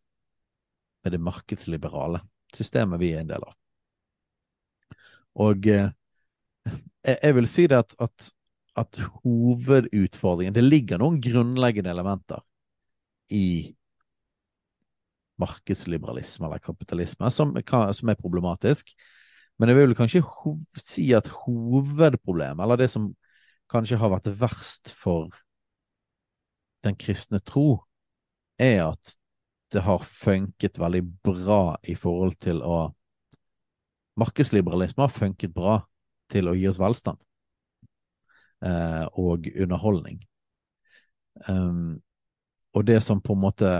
[1.04, 2.22] med, det markedsliberale
[2.54, 3.56] systemet vi er en del av.
[5.40, 5.90] Og eh,
[7.08, 8.30] jeg vil si det at, at,
[8.78, 12.44] at hovedutfordringen Det ligger noen grunnleggende elementer
[13.34, 13.74] i
[15.40, 17.54] markedsliberalisme eller kapitalisme, som,
[17.96, 18.92] som, er problematisk.
[19.60, 20.24] Men jeg vil kanskje
[20.84, 23.10] si at hovedproblemet, eller det som
[23.72, 25.30] kanskje har vært verst for
[26.86, 27.84] den kristne tro,
[28.60, 29.16] er at
[29.74, 32.90] det har funket veldig bra i forhold til å
[34.20, 35.78] Markedsliberalisme har funket bra
[36.28, 37.22] til å gi oss velstand
[38.68, 40.18] eh, og underholdning.
[41.48, 42.02] Um,
[42.76, 43.72] og det som på en måte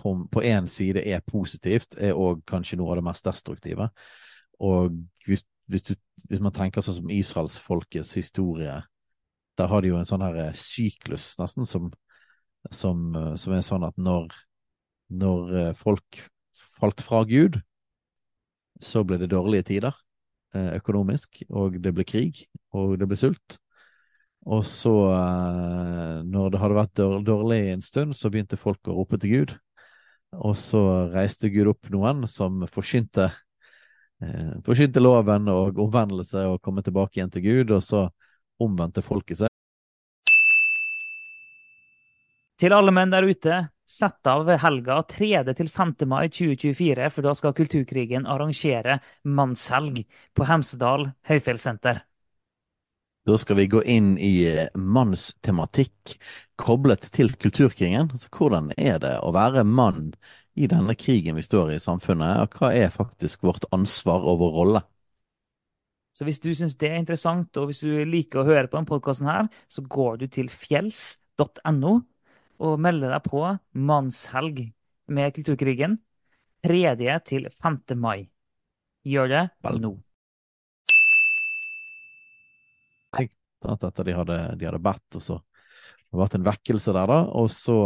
[0.00, 3.88] på én side er positivt, er òg kanskje noe av det mest destruktive.
[4.60, 4.94] Og
[5.26, 5.94] hvis, hvis, du,
[6.28, 8.78] hvis man tenker sånn som israelsfolkets historie,
[9.58, 11.90] der har de jo en sånn her syklus nesten som,
[12.70, 14.28] som, som er sånn at når,
[15.08, 16.20] når folk
[16.80, 17.60] falt fra Gud,
[18.80, 19.96] så ble det dårlige tider
[20.50, 22.44] økonomisk, og det ble krig,
[22.74, 23.60] og det ble sult.
[24.48, 29.18] Og så, eh, når det hadde vært dårlig en stund, så begynte folk å rope
[29.20, 29.54] til Gud.
[30.32, 33.30] Og så reiste Gud opp noen som forkynte,
[34.22, 38.08] eh, forkynte loven og omvendelse og komme tilbake igjen til Gud, og så
[38.60, 39.49] omvendte folket seg.
[42.60, 45.30] Til alle menn der ute, sett av helga 3.
[45.56, 45.94] til 5.
[46.10, 50.02] mai 2024, for da skal Kulturkrigen arrangere mannshelg
[50.36, 52.02] på Hemsedal høyfjellssenter.
[53.24, 56.18] Da skal vi gå inn i eh, mannstematikk
[56.60, 58.12] koblet til kulturkrigen.
[58.12, 60.12] Altså, hvordan er det å være mann
[60.52, 64.40] i denne krigen vi står i i samfunnet, og hva er faktisk vårt ansvar og
[64.44, 64.84] vår rolle?
[66.12, 68.92] Så hvis du syns det er interessant, og hvis du liker å høre på denne
[68.92, 72.00] podkasten så går du til fjells.no
[72.60, 73.42] og melde deg på
[73.80, 74.62] Mannshelg
[75.10, 75.98] med Kulturkrigen
[76.66, 76.94] 3.
[77.24, 77.80] til 5.
[77.96, 78.28] mai.
[79.08, 79.80] Gjør det Vel.
[79.80, 79.94] nå.
[83.60, 83.84] Sant?
[83.84, 87.18] Etter de hadde, de hadde bedt, og så det har vært en vekkelse der, da.
[87.38, 87.76] Og så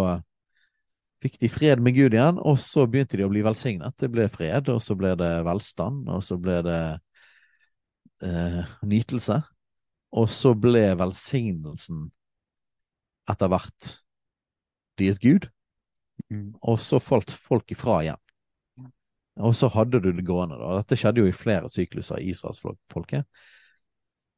[1.24, 3.96] fikk de fred med Gud igjen, og så begynte de å bli velsignet.
[4.00, 6.78] Det ble fred, og så ble det velstand, og så ble det
[8.24, 9.40] eh, nytelse.
[10.14, 12.06] Og så ble velsignelsen
[13.28, 13.90] etter hvert
[15.00, 15.50] deres Gud,
[16.30, 16.54] Mm.
[16.62, 18.20] og så falt folk ifra igjen.
[19.42, 20.76] Og så hadde du det gående, da.
[20.78, 23.26] Dette skjedde jo i flere sykluser i israelsfolket.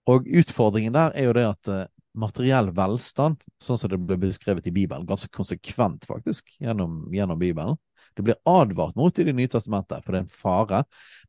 [0.08, 1.84] Og utfordringen der er jo det at eh,
[2.16, 7.76] materiell velstand, sånn som det ble beskrevet i Bibelen, ganske konsekvent faktisk, gjennom, gjennom Bibelen,
[8.16, 10.84] det blir advart mot i Det nye testamentet, for det er en fare,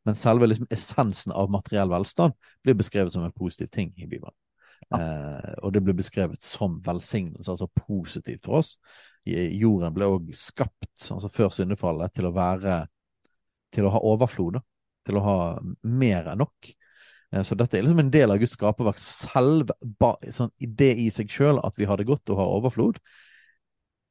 [0.08, 2.32] men selve liksom, essensen av materiell velstand
[2.64, 4.32] blir beskrevet som en positiv ting i Bibelen.
[4.96, 8.76] Eh, og det ble beskrevet som velsignelse, altså positivt for oss.
[9.28, 12.80] Jorden ble òg skapt, altså før syndefallet, til å være
[13.74, 14.60] til å ha overflod.
[15.08, 15.38] Til å ha
[15.88, 16.70] mer enn nok.
[17.32, 19.00] Eh, Så dette er liksom en del av Guds skaperverk.
[19.00, 19.72] Selv
[20.32, 23.00] sånn, det i seg sjøl at vi har det godt og har overflod,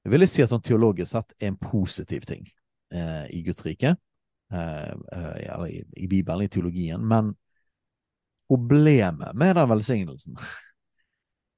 [0.05, 2.45] jeg vil si at sånn teologisk sett er en positiv ting
[2.95, 3.97] eh, i Guds rike.
[4.53, 7.03] Eh, eh, eller i, i Bibelen, i teologien.
[7.03, 7.33] Men
[8.47, 10.37] problemet med den velsignelsen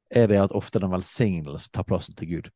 [0.10, 2.50] er det at ofte den velsignelsen tar plassen til Gud.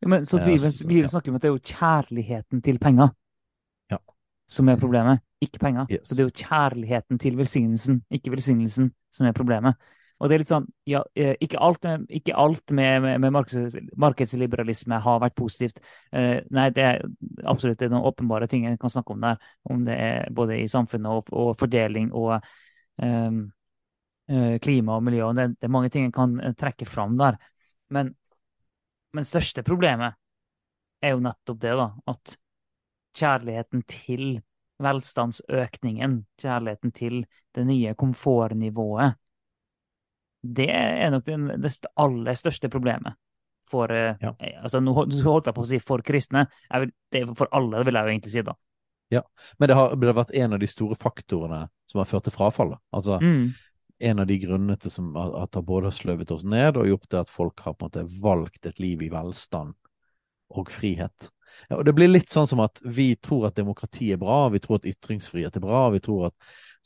[0.00, 3.08] Ja, men, så Ja, Bibelen, Bibelen snakker om at det er jo kjærligheten til penger
[3.90, 3.98] Ja.
[4.48, 5.86] som er problemet, ikke penger.
[5.90, 6.08] Yes.
[6.08, 9.74] Så det er jo kjærligheten til velsignelsen, ikke velsignelsen, som er problemet.
[10.18, 13.34] Og det er litt sånn, ja, eh, ikke alt med, ikke alt med, med, med
[13.34, 15.78] markeds, markedsliberalisme har vært positivt.
[16.10, 17.04] Uh, nei, det er
[17.46, 19.38] absolutt det er noen åpenbare ting en kan snakke om der.
[19.70, 22.48] Om det er både i samfunnet og, og fordeling og eh,
[23.06, 23.30] eh,
[24.62, 25.30] klima og miljø.
[25.36, 27.38] Det, det er mange ting en kan eh, trekke fram der.
[27.94, 28.12] Men,
[29.16, 30.18] men største problemet
[31.02, 31.88] er jo nettopp det, da.
[32.10, 32.36] At
[33.18, 34.40] kjærligheten til
[34.82, 37.22] velstandsøkningen, kjærligheten til
[37.56, 39.16] det nye komfortnivået,
[40.42, 43.16] det er nok det aller største problemet
[43.68, 44.34] for eh, Ja.
[44.40, 46.46] eh, altså Nå holdt jeg på å si for kristne.
[46.72, 48.54] Vil, det er for alle, det vil jeg jo egentlig si, da.
[49.58, 52.34] Men det har, det har vært en av de store faktorene som har ført til
[52.34, 52.74] frafall.
[52.92, 53.54] Altså, Mm.
[53.98, 57.08] En av de grunnene til som, at det både har sløvet oss ned og gjort
[57.10, 59.74] det at folk har på en måte valgt et liv i velstand
[60.54, 61.30] og frihet.
[61.68, 64.60] Ja, og Det blir litt sånn som at vi tror at demokrati er bra, vi
[64.62, 66.36] tror at ytringsfrihet er bra, vi tror at,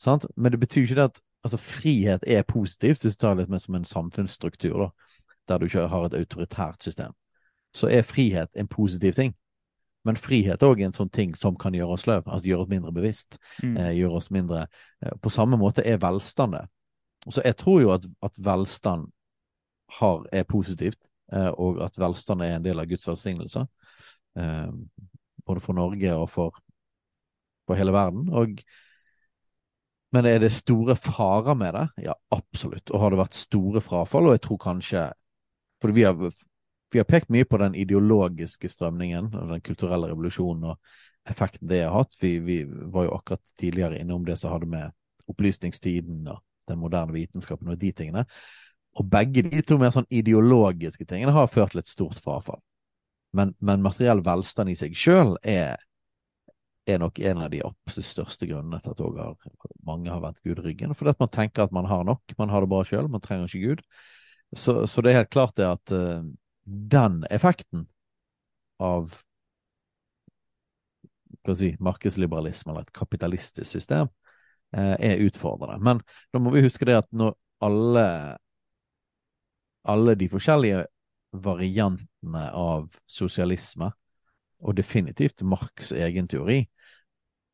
[0.01, 0.25] sant?
[0.35, 3.53] men det betyr ikke det at altså, frihet er positivt, hvis du tar det litt
[3.53, 4.89] mer som en samfunnsstruktur, da,
[5.51, 7.13] der du ikke har et autoritært system.
[7.75, 9.33] Så er frihet en positiv ting.
[10.03, 12.71] Men frihet er òg en sånn ting som kan gjøre oss sløv, altså gjøre oss
[12.71, 13.77] mindre bevisst Mm.
[13.77, 14.67] eh, gjøre oss mindre
[15.01, 16.65] eh, På samme måte er velstand det.
[17.29, 19.07] Så jeg tror jo at, at velstand
[19.99, 20.99] har, er positivt,
[21.33, 23.65] eh, og at velstand er en del av Guds velsignelse.
[24.39, 24.71] Eh,
[25.45, 26.57] både for Norge og for,
[27.67, 28.29] for hele verden.
[28.33, 28.63] Og,
[30.13, 31.87] men er det store farer med det?
[32.07, 32.91] Ja, absolutt.
[32.91, 34.29] Og har det vært store frafall?
[34.29, 35.11] Og jeg tror kanskje
[35.81, 40.69] For vi har, vi har pekt mye på den ideologiske strømningen og den kulturelle revolusjonen
[40.71, 40.77] og
[41.27, 42.15] effekten det har hatt.
[42.21, 44.93] Vi, vi var jo akkurat tidligere innom det som hadde med
[45.27, 48.25] opplysningstiden og den moderne vitenskapen og de tingene.
[48.99, 52.61] Og begge de to mer sånn ideologiske tingene har ført til et stort frafall.
[53.33, 55.81] Men, men materiell velstand i seg sjøl er,
[56.85, 59.33] er nok en av de absolutt største grunnene til at har,
[59.87, 60.93] mange har vendt Gud ryggen.
[60.97, 63.49] Fordi at man tenker at man har nok, man har det bra sjøl, man trenger
[63.49, 63.83] ikke Gud.
[64.53, 66.21] Så, så det er helt klart det at uh,
[66.63, 67.87] den effekten
[68.83, 69.15] av
[71.43, 74.11] hva si, markedsliberalisme eller et kapitalistisk system
[74.73, 75.77] er utfordrende.
[75.85, 75.99] Men
[76.33, 78.05] da må vi huske det at når alle
[79.83, 80.85] alle de forskjellige
[81.43, 83.89] variantene av sosialisme,
[84.63, 86.61] og definitivt Marx' egen teori,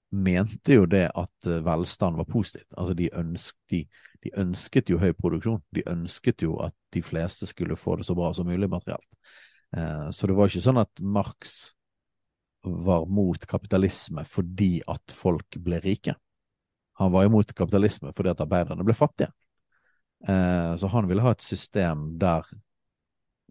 [0.10, 2.70] mente jo det at eh, velstand var positivt.
[2.78, 3.84] Altså de ønsket, de,
[4.26, 5.62] de ønsket jo høy produksjon.
[5.74, 9.10] De ønsket jo at de fleste skulle få det så bra som mulig materielt.
[9.76, 11.60] Eh, så det var ikke sånn at Marx
[12.62, 16.18] var mot kapitalisme fordi at folk ble rike.
[17.00, 19.32] Han var imot kapitalisme fordi at arbeiderne ble fattige.
[20.28, 22.48] Eh, så han ville ha et system der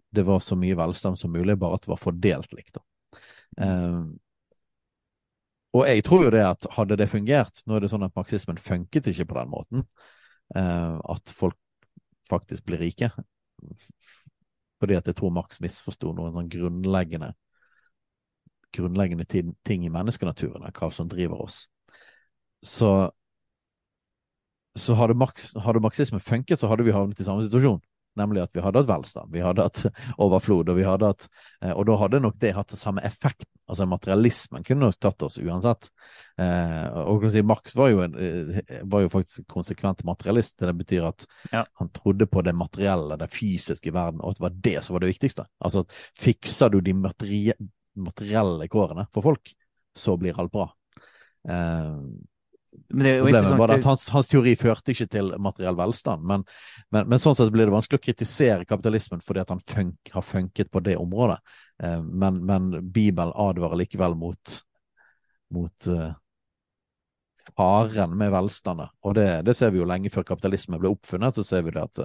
[0.09, 2.79] det var så mye velstand som mulig, bare at det var fordelt likt.
[3.61, 3.99] Eh,
[5.77, 8.57] og jeg tror jo det at hadde det fungert Nå er det sånn at marxismen
[8.57, 9.83] funket ikke på den måten.
[10.57, 11.57] Eh, at folk
[12.29, 13.11] faktisk blir rike.
[14.79, 17.33] Fordi at jeg tror Marx misforsto noen sånn grunnleggende
[18.73, 21.63] grunnleggende ting i menneskenaturen, hva som driver oss.
[22.61, 23.09] Så,
[24.79, 27.81] så hadde, Marx, hadde marxisme funket, så hadde vi havnet i samme situasjon
[28.19, 29.83] nemlig at vi hadde hatt velstand, vi hadde hatt
[30.23, 31.27] overflod, og vi hadde hatt
[31.63, 33.49] eh, Og da hadde nok det hatt det samme effekten.
[33.69, 35.89] Altså materialismen kunne nok tatt oss uansett.
[36.41, 40.57] Eh, og si, Marx var jo, en, eh, var jo, faktisk konsekvent materialist.
[40.59, 41.63] Det betyr at ja.
[41.81, 44.97] han trodde på det materielle, det fysiske i verden, og at det var det som
[44.97, 45.45] var det viktigste.
[45.61, 45.85] Altså
[46.17, 49.53] fikser du de materielle kårene for folk,
[49.97, 50.69] så blir alt bra.
[51.49, 51.95] Eh,
[52.89, 56.43] Problemet var at hans, hans, teori førte ikke til materiell velstand, men,
[56.93, 60.25] men, men, sånn sett blir det vanskelig å kritisere kapitalismen fordi at han funk, har
[60.25, 61.39] funket på det området.
[61.83, 64.55] Eh, men, men Bibelen advarer likevel mot,
[65.55, 66.11] mot eh,
[67.57, 71.45] faren med velstanden, Og det, det, ser vi jo lenge før kapitalismen ble oppfunnet, så
[71.45, 72.01] ser vi det at,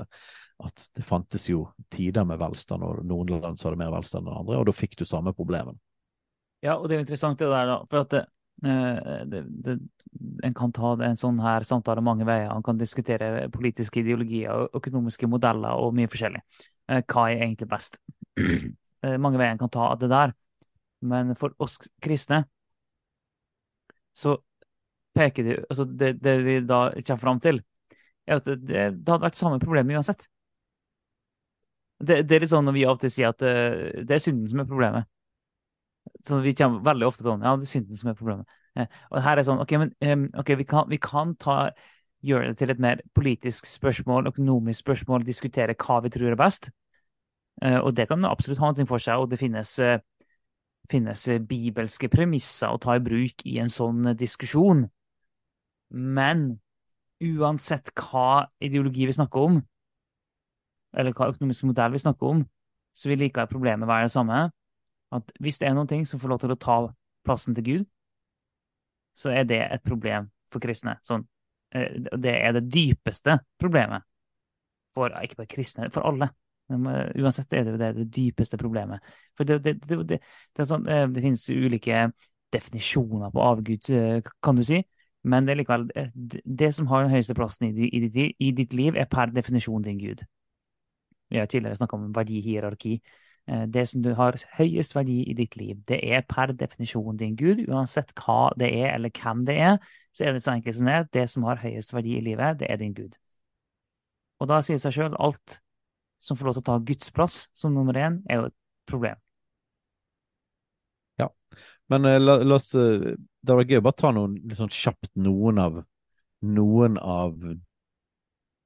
[0.65, 4.41] at det fantes jo tider med velstand, og noen land så hadde mer velstand enn
[4.45, 5.77] andre, og da fikk du samme problemen.
[6.65, 7.81] Ja, og det er jo interessant det der, da.
[7.91, 8.25] For at det,
[8.63, 9.75] det, det,
[10.43, 12.53] en kan ta en sånn her samtale mange veier.
[12.55, 16.41] En kan diskutere politiske ideologier, økonomiske modeller og mye forskjellig.
[16.89, 18.01] Eh, hva er egentlig best?
[19.05, 20.31] Eh, mange veier en kan ta av det der.
[21.05, 22.39] Men for oss kristne
[24.17, 24.39] så
[25.13, 27.59] peker det altså det, det vi da kommer fram til,
[28.25, 30.25] er at det, det, hadde vært samme problem uansett.
[32.01, 34.49] Det, det, er litt sånn når vi av og til sier at det er synden
[34.49, 35.11] som er problemet.
[36.25, 38.61] Så vi kommer veldig ofte sånn Ja, det er synden som er problemet.
[38.79, 41.59] Eh, og her er sånn OK, men um, vi, kan, vi kan ta,
[42.25, 46.71] gjøre det til et mer politisk spørsmål, økonomisk spørsmål, diskutere hva vi tror er best.
[47.63, 49.99] Uh, og det kan absolutt ha noe for seg, og det finnes, uh,
[50.91, 54.87] finnes bibelske premisser å ta i bruk i en sånn diskusjon.
[55.95, 56.49] Men
[57.25, 59.63] uansett hva ideologi vi snakker om,
[60.97, 62.45] eller hva økonomisk modell vi snakker om,
[62.95, 64.45] så vil likevel problemet være det samme
[65.15, 66.79] at hvis det er noen ting som får lov til å ta
[67.25, 67.85] plassen til Gud,
[69.15, 70.97] så er det et problem for kristne.
[71.07, 71.27] Sånn,
[71.75, 74.07] eh, det er det dypeste problemet
[74.95, 76.31] for ikke bare kristne, for alle.
[76.71, 79.05] Men eh, uansett er det jo det, det dypeste problemet.
[79.39, 80.21] For det, det, det,
[80.55, 82.09] det sånn, eh, finnes ulike
[82.55, 83.89] definisjoner på avgud,
[84.45, 84.79] kan du si.
[85.27, 88.95] Men det er likevel det som har den høyeste plassen i, i, i ditt liv,
[88.95, 90.23] er per definisjon din Gud.
[91.33, 92.99] Vi har tidligere snakka om verdihierarki.
[93.47, 97.37] Eh, det som du har høyest verdi i ditt liv, det er per definisjon din
[97.37, 97.61] Gud.
[97.69, 99.77] Uansett hva det er, eller hvem det er,
[100.17, 100.95] så er det så enkelt som det.
[100.95, 101.11] er.
[101.13, 103.19] Det som har høyest verdi i livet, det er din Gud.
[104.41, 105.61] Og da sier det seg sjøl alt
[106.25, 108.57] som får lov til å ta Guds plass som nummer én, er jo et
[108.89, 109.21] problem.
[111.21, 111.29] Ja,
[111.93, 114.73] men uh, la, la, oss Det Det vært gøy å bare ta noen, litt sånn
[114.73, 115.83] kjapt noen av
[116.45, 117.37] noen av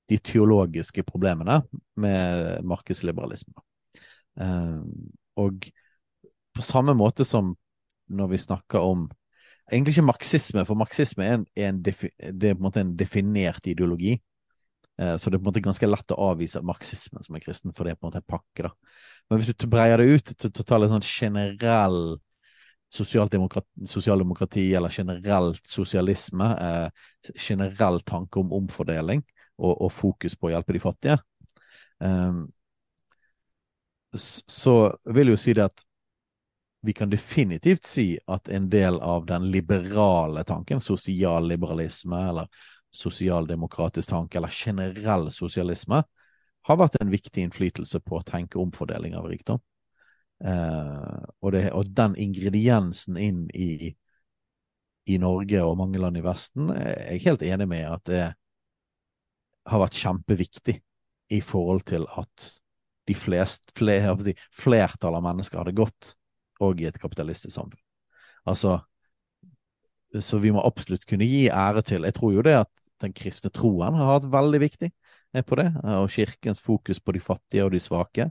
[0.08, 1.60] de teologiske problemene
[1.98, 3.58] med markedsliberalisme.
[4.38, 4.82] Uh,
[5.38, 5.68] og
[6.54, 7.54] på samme måte som
[8.08, 9.08] når vi snakker om
[9.68, 14.14] Egentlig ikke marxisme, for marxisme er en, er en, defi, er en en definert ideologi.
[14.96, 17.74] Uh, så det er på en måte ganske lett å avvise marxismen som er kristen,
[17.76, 18.64] for det er på en måte en pakke.
[18.64, 18.70] da.
[19.28, 22.16] Men hvis du breier det ut til å ta litt sånn generell
[22.88, 26.88] sosialdemokrati eller generelt sosialisme, eh,
[27.36, 29.22] generell tanke om omfordeling
[29.58, 31.18] og, og, fokus på å hjelpe de fattige,
[32.00, 32.46] um,
[34.16, 35.84] så vil jeg jo si det at
[36.86, 42.48] vi kan definitivt si at en del av den liberale tanken, sosial liberalisme eller
[42.94, 46.02] sosialdemokratisk tanke eller generell sosialisme,
[46.68, 49.60] har vært en viktig innflytelse på å tenke omfordeling av rikdom.
[50.44, 53.90] Eh, og, det, og, den ingrediensen inn i,
[55.10, 58.24] i Norge og mange land i Vesten er jeg helt enig med at det
[59.68, 60.78] har vært kjempeviktig
[61.34, 62.52] i forhold til at
[63.08, 64.08] de flest, fler,
[64.54, 66.14] flertallet av mennesker hadde gått
[66.64, 67.80] og i et kapitalistisk samfunn.
[68.48, 68.78] Altså,
[70.24, 73.50] så vi må absolutt kunne gi ære til Jeg tror jo det at den kristne
[73.54, 74.88] troen har vært veldig viktig
[75.46, 78.30] på det, og kirkens fokus på de fattige og de svake.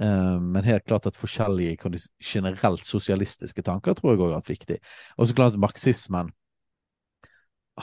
[0.00, 1.90] Eh, men helt klart at forskjellige
[2.22, 4.78] generelt sosialistiske tanker tror jeg òg har vært viktig.
[5.18, 6.30] Og så klart marxismen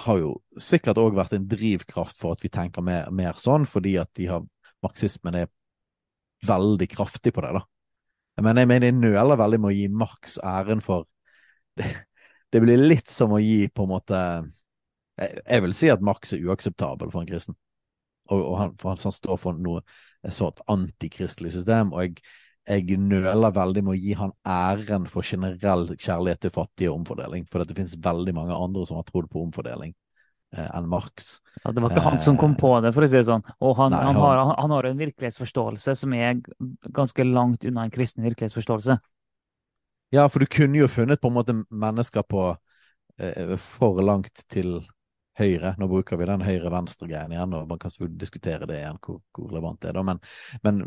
[0.05, 3.97] har jo sikkert òg vært en drivkraft for at vi tenker mer, mer sånn, fordi
[4.01, 4.45] at har,
[4.85, 5.51] marxismen er
[6.47, 7.63] veldig kraftig på det, da.
[8.39, 11.07] Men jeg mener jeg nøler veldig med å gi Marx æren for
[11.79, 11.89] det,
[12.53, 14.19] det blir litt som å gi på en måte
[15.19, 17.57] Jeg, jeg vil si at Marx er uakseptabel for en kristen.
[18.29, 19.81] Og, og han, for han, han, står for noe
[20.23, 21.91] et sånt antikristelig system.
[21.93, 22.21] og jeg
[22.69, 27.47] jeg nøler veldig med å gi han æren for generell kjærlighet til fattige og omfordeling,
[27.49, 29.95] for det finnes veldig mange andre som har trodd på omfordeling
[30.57, 31.37] enn Marx.
[31.63, 33.43] Ja, Det var ikke han som kom på det, for å si det sånn.
[33.61, 36.39] Og han, Nei, han, har, han har, en virkelighetsforståelse som er
[36.95, 38.97] ganske langt unna en kristen virkelighetsforståelse.
[40.15, 42.47] Ja, for du kunne jo funnet på en måte mennesker på
[43.21, 44.79] eh, for langt til
[45.39, 45.73] høyre.
[45.79, 49.51] Nå bruker vi den høyre-venstre-greien igjen, og man kan selvfølgelig diskutere det igjen, hvor, hvor
[49.51, 49.99] relevant det er.
[49.99, 50.19] da, men,
[50.65, 50.81] men,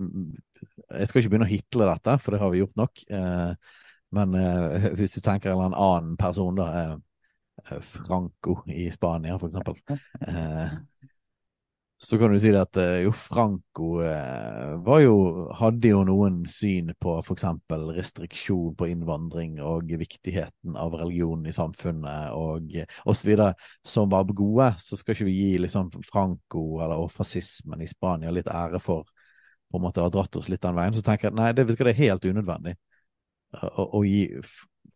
[0.98, 3.04] jeg skal ikke begynne å hitle dette, for det har vi gjort nok.
[3.18, 3.78] Eh,
[4.18, 6.94] men eh, hvis du tenker en annen person, da, eh,
[7.80, 9.76] Franco i Spania, for eksempel.
[10.20, 10.72] Eh,
[12.04, 15.14] så kan du si at eh, jo, Franco eh, jo,
[15.54, 17.44] hadde jo noen syn på f.eks.
[17.94, 22.74] restriksjon på innvandring og viktigheten av religion i samfunnet og
[23.06, 23.30] osv.
[23.86, 24.72] som var gode.
[24.82, 29.06] Så skal ikke vi gi liksom Franco eller og fascismen i Spania litt ære for
[29.72, 30.98] på en måte å ha dratt oss litt den veien.
[30.98, 32.74] Så tenker jeg at nei, det, det er helt unødvendig
[33.62, 34.26] å, å gi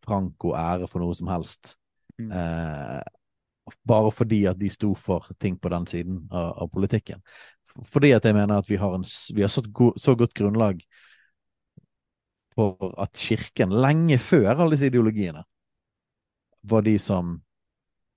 [0.02, 1.76] Franco ære for noe som helst.
[2.20, 2.32] Mm.
[2.32, 3.00] Eh,
[3.88, 7.22] bare fordi at de sto for ting på den siden av, av politikken.
[7.92, 9.04] Fordi at jeg mener at vi har, en,
[9.34, 10.80] vi har go, så godt grunnlag
[12.56, 15.42] for at Kirken, lenge før alle disse ideologiene,
[16.66, 17.36] var de som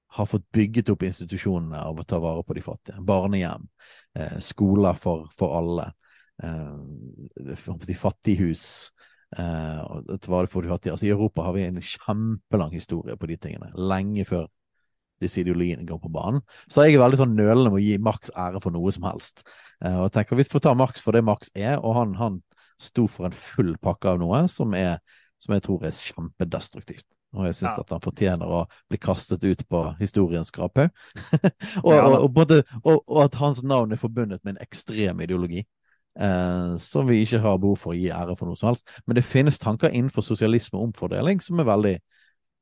[0.10, 3.02] har fått bygget opp institusjonene av å ta vare på de fattige.
[3.06, 3.68] Barnehjem,
[4.18, 5.92] eh, skoler for, for alle,
[6.42, 8.64] eh, fattighus.
[10.72, 10.94] Fattige.
[10.94, 14.48] Altså, I Europa har vi en kjempelang historie på de tingene, lenge før
[15.22, 16.42] disse ideologiene går på banen.
[16.72, 19.44] Så jeg er veldig sånn nølende med å gi Max ære for noe som helst.
[19.84, 22.42] Uh, og jeg tenker, Vi får ta Max for det Max er, og han, han
[22.80, 25.00] sto for en full pakke av noe som, er,
[25.44, 27.06] som jeg tror er kjempedestruktivt.
[27.38, 27.84] Og jeg syns ja.
[27.84, 30.90] at han fortjener å bli kastet ut på historiens skraphaug.
[31.86, 35.62] og, ja, og, og, og, at hans navn er forbundet med en ekstrem ideologi.
[36.20, 38.90] Eh, som vi ikke har behov for å gi ære for noe som helst.
[39.08, 41.94] Men det finnes tanker innenfor sosialisme og omfordeling som er veldig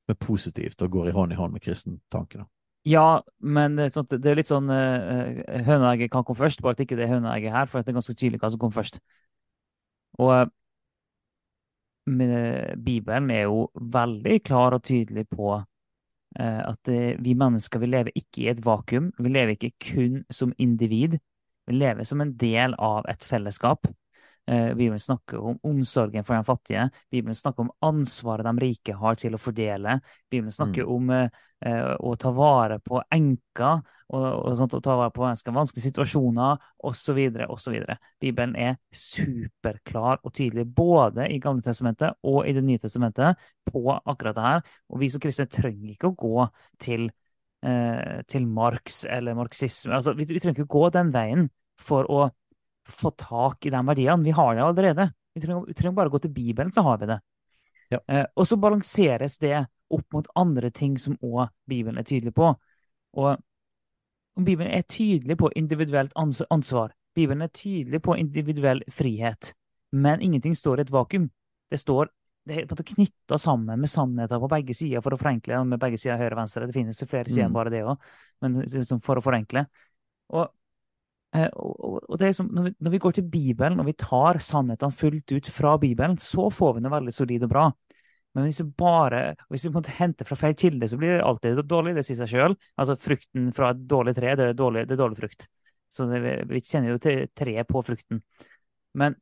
[0.08, 2.46] er positivt og går i hånd i hånd med kristentankene.
[2.88, 6.96] Ja, men det er, sånn, litt sånn uh, Høneegget kan komme først, bare at ikke
[6.96, 9.02] det høneegget her, for det er ganske tydelig hva som kom først.
[10.22, 10.46] Og uh,
[12.86, 15.58] Bibelen er jo veldig klar og tydelig på
[16.38, 16.90] at
[17.24, 19.08] vi mennesker vi lever ikke i et vakuum.
[19.18, 21.16] Vi lever ikke kun som individ.
[21.68, 23.88] Vi lever som en del av et fellesskap.
[24.48, 26.90] Eh, Bibelen snakker om omsorgen for de fattige.
[27.12, 29.98] Bibelen snakker om ansvaret de rike har til å fordele.
[30.32, 30.94] Bibelen snakker mm.
[30.96, 35.52] om uh, å ta vare på enker og, og sånt, å ta vare på mennesker,
[35.52, 37.20] vanskelige situasjoner osv.
[37.50, 37.76] osv.
[38.24, 43.84] Bibelen er superklar og tydelig både i Gamle testamentet og i Det nye testamentet på
[43.98, 44.68] akkurat det her.
[44.88, 46.48] Og vi som kristne trenger ikke å gå
[46.80, 47.10] til,
[47.58, 49.96] til Marx eller marxisme.
[49.98, 51.48] Altså, vi, vi trenger ikke gå den veien
[51.82, 52.28] for å
[52.88, 54.24] få tak i de verdiene.
[54.24, 55.08] Vi har det allerede.
[55.34, 57.20] Vi trenger, vi trenger bare å gå til Bibelen, så har vi det.
[57.94, 58.00] Ja.
[58.08, 62.52] Eh, og så balanseres det opp mot andre ting som òg Bibelen er tydelig på.
[63.18, 63.30] Og,
[64.38, 66.94] og Bibelen er tydelig på individuelt ansvar.
[67.16, 69.54] Bibelen er tydelig på individuell frihet.
[69.92, 71.30] Men ingenting står i et vakuum.
[71.72, 72.10] Det står
[72.48, 75.64] det er knytta sammen med sannheter på begge sider, for å forenkle.
[75.68, 76.68] med begge sider høyre og venstre.
[76.70, 77.58] Det finnes flere sider enn mm.
[77.58, 78.08] bare det òg,
[78.46, 79.68] men liksom for å forenkle.
[80.36, 80.48] Og
[81.38, 84.40] og, og det er som, når vi, når vi går til Bibelen og vi tar
[84.42, 87.66] sannhetene fullt ut fra Bibelen, så får vi noe veldig solid og bra.
[88.38, 89.22] Men hvis vi bare
[89.52, 91.96] hvis vi måtte hente fra feil kilde, så blir det alltid dårlig.
[91.98, 92.56] Det sier seg sjøl.
[92.78, 95.48] Altså, frukten fra et dårlig tre, det er dårlig, det er dårlig frukt.
[95.90, 98.22] Så det, vi kjenner jo til treet på frukten.
[98.98, 99.18] Men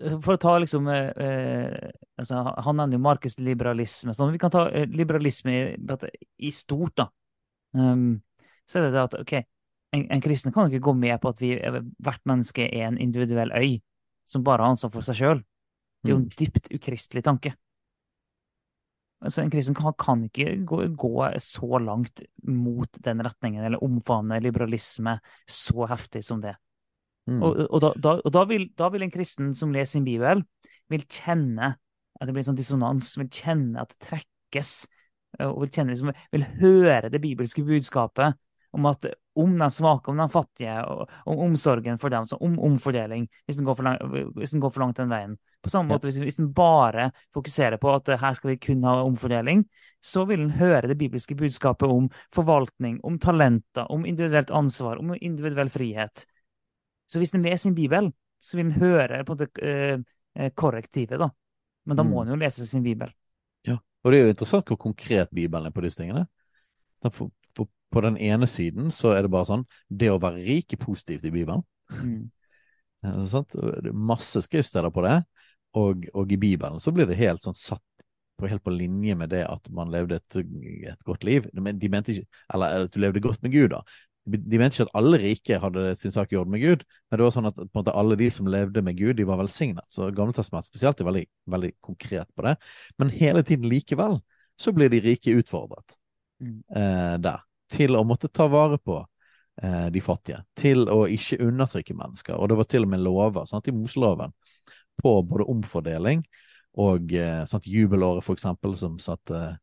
[0.00, 1.90] for å ta liksom eh, eh
[2.20, 4.14] altså, Han nevner jo markedsliberalisme.
[4.16, 4.32] Sånn.
[4.32, 5.62] vi kan ta eh, liberalisme i,
[6.48, 7.08] i stort, da.
[7.76, 8.20] Um,
[8.66, 9.32] så er det det at OK,
[9.94, 11.54] en, en, kristen kan ikke gå med på at vi,
[12.02, 13.80] hvert menneske er en individuell øy
[14.26, 15.42] som bare har ansvar for seg sjøl.
[16.00, 16.36] Det er jo en mm.
[16.38, 17.54] dypt ukristelig tanke.
[19.20, 21.12] Altså, en kristen kan, kan ikke gå, gå,
[21.44, 26.54] så langt mot den retningen, eller omfavne liberalisme så heftig som det.
[27.30, 27.42] Mm.
[27.46, 30.42] Og, og, da, da, og da, vil, da, vil, en kristen som leser sin bibel,
[30.90, 31.74] vil kjenne
[32.20, 34.74] at det blir en sånn dissonans, vil kjenne at det trekkes,
[35.46, 38.36] og vil, kjenne, liksom, vil høre det bibelske budskapet
[38.76, 39.06] om at
[39.40, 40.74] om de svake, om de fattige,
[41.24, 44.84] om omsorgen for dem, om omfordeling, hvis den går for, lang, hvis den går for
[44.84, 45.36] langt den veien.
[45.62, 48.84] På samme måte, hvis, hvis en bare fokuserer på at eh, her skal vi kun
[48.88, 49.64] ha omfordeling,
[50.00, 55.14] så vil en høre det bibelske budskapet om forvaltning, om talenter, om individuelt ansvar, om
[55.20, 56.24] individuell frihet.
[57.10, 59.98] Så hvis en leser en bibel, så vil en høre på en måte eh,
[60.38, 61.30] eh, korrektivet, da.
[61.88, 62.30] Men da må Mm.
[62.30, 63.10] jo lese sin bibel.
[63.66, 66.26] Ja, Og det er jo interessant hvor konkret Bibelen er på disse tingene.
[67.10, 70.74] For, for på den ene siden så er det bare sånn Det å være rik
[70.76, 71.64] er positivt i Bibelen.
[71.90, 72.28] Mm.
[73.00, 73.54] Ja, sant?
[73.56, 75.22] Det er Masse skriftsteder på det.
[75.72, 77.80] Og, og i Bibelen så blir det helt sånn satt
[78.36, 80.36] på, helt på linje med det at man levde et,
[80.92, 81.46] et godt liv.
[81.54, 83.80] De mente ikke Eller at du levde godt med Gud, da.
[84.30, 87.26] De mente ikke at alle rike hadde sin sak i orden med Gud, men det
[87.26, 89.86] var sånn at på en måte alle de som levde med Gud, de var velsignet.
[89.90, 92.56] Så Gamle testament spesielt er veldig, veldig konkret på det.
[93.00, 94.18] Men hele tiden likevel
[94.60, 95.96] så blir de rike utfordret
[96.40, 96.62] Mm.
[96.74, 97.42] eh, der.
[97.70, 98.96] Til å måtte ta vare på
[99.62, 100.40] eh, de fattige.
[100.56, 102.38] Til å ikke undertrykke mennesker.
[102.38, 104.32] Og det var til og med lover sant, i Moseloven
[105.00, 106.24] på både omfordeling
[106.80, 109.58] og eh, sant, jubelåret, for eksempel, som satte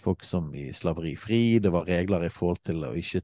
[0.00, 1.58] folk som i slaveri fri.
[1.62, 3.22] Det var regler i forhold til å ikke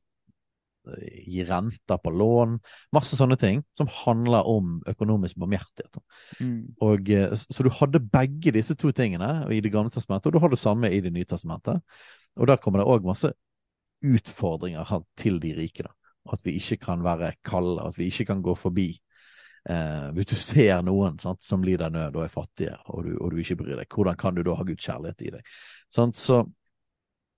[0.97, 2.59] gi renter på lån.
[2.97, 6.01] Masse sånne ting som handler om økonomisk barmhjertighet.
[6.41, 6.61] Mm.
[6.84, 10.43] Og, eh, så du hadde begge disse to tingene i Det gamle testamentet, og du
[10.45, 11.82] har det samme i Det nye testamentet.
[12.39, 13.32] Og der kommer det òg masse
[14.05, 14.86] utfordringer
[15.16, 15.82] til de rike.
[15.82, 15.93] da.
[16.32, 18.93] At vi ikke kan være kalde, at vi ikke kan gå forbi.
[19.68, 23.32] Eh, hvis du ser noen sant, som lider nød og er fattige, og du, og
[23.32, 25.51] du ikke bryr deg, hvordan kan du da ha Guds kjærlighet i deg?
[25.93, 26.16] Sant?
[26.16, 26.45] Så,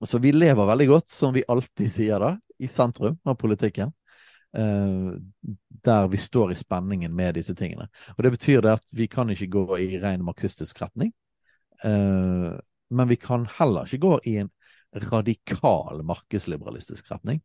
[0.03, 3.93] så vi lever veldig godt, som vi alltid sier da, i sentrum av politikken.
[4.57, 5.15] Uh,
[5.81, 7.87] der vi står i spenningen med disse tingene.
[8.17, 11.13] Og Det betyr det at vi kan ikke gå i ren marxistisk retning.
[11.85, 12.59] Uh,
[12.91, 14.51] men vi kan heller ikke gå i en
[15.11, 17.39] radikal markedsliberalistisk retning.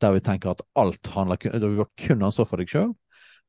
[0.00, 2.92] Der vi tenker at alt handler kun, kun ansvar for deg sjøl,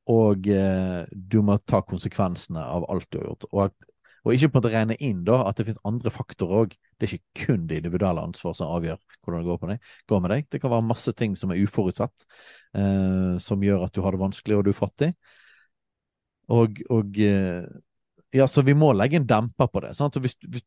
[0.07, 3.49] og uh, du må ta konsekvensene av alt du har gjort.
[3.51, 3.91] Og,
[4.25, 6.71] og ikke på en måte regne inn da at det finnes andre faktorer òg.
[6.97, 10.23] Det er ikke kun det individuelle ansvar som avgjør hvordan det går, på deg, går
[10.23, 10.47] med deg.
[10.49, 12.25] Det kan være masse ting som er uforutsett,
[12.73, 15.11] eh, som gjør at du har det vanskelig og du er fattig.
[16.55, 17.69] Og, og eh,
[18.35, 19.91] ja, så vi må legge en demper på det.
[20.01, 20.65] Og hvis, hvis,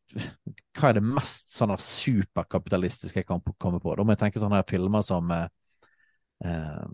[0.77, 3.95] hva er det mest sånn her superkapitalistiske jeg kan komme på?
[3.95, 5.47] Da må jeg tenke sånne her filmer som eh,
[6.47, 6.85] eh,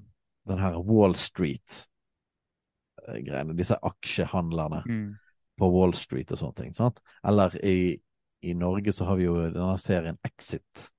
[0.50, 3.58] den her Wall Street-greiene.
[3.58, 5.12] Disse aksjehandlerne Mm.
[5.58, 6.74] På Wall Street og sånne ting.
[6.76, 7.00] Sant?
[7.26, 7.96] Eller i,
[8.44, 10.90] i Norge så har vi jo denne serien Exit,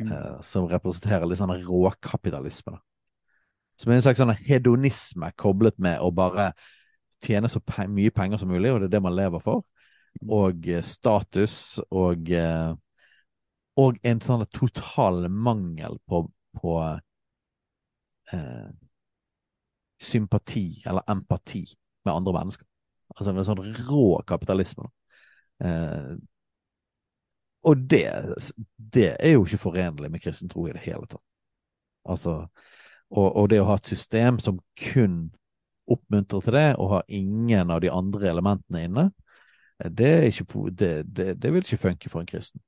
[0.00, 0.08] Mm.
[0.12, 2.78] eh, som representerer litt sånn råkapitalisme.
[3.76, 6.46] Som er en slags sånn hedonisme koblet med å bare
[7.22, 9.60] tjene så pe mye penger som mulig, og det er det man lever for.
[10.24, 12.72] Og eh, status og eh,
[13.76, 16.20] Og en sånn total mangel på,
[16.54, 16.74] på
[18.32, 18.68] eh,
[19.98, 21.64] sympati eller empati
[22.04, 22.66] med andre mennesker.
[23.14, 24.88] Altså en sånn rå kapitalisme.
[25.64, 26.14] Eh,
[27.64, 28.06] og det,
[28.76, 31.22] det er jo ikke forenlig med kristen tro i det hele tatt.
[32.04, 32.34] Altså,
[33.08, 35.32] og, og det å ha et system som kun
[35.90, 39.06] oppmuntrer til det, og har ingen av de andre elementene inne,
[39.84, 40.92] det, ikke, det,
[41.40, 42.60] det, vil ikke funke for en kristen.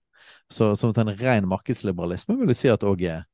[0.50, 3.24] Så som en ren markedsliberalisme vil jeg si at òg er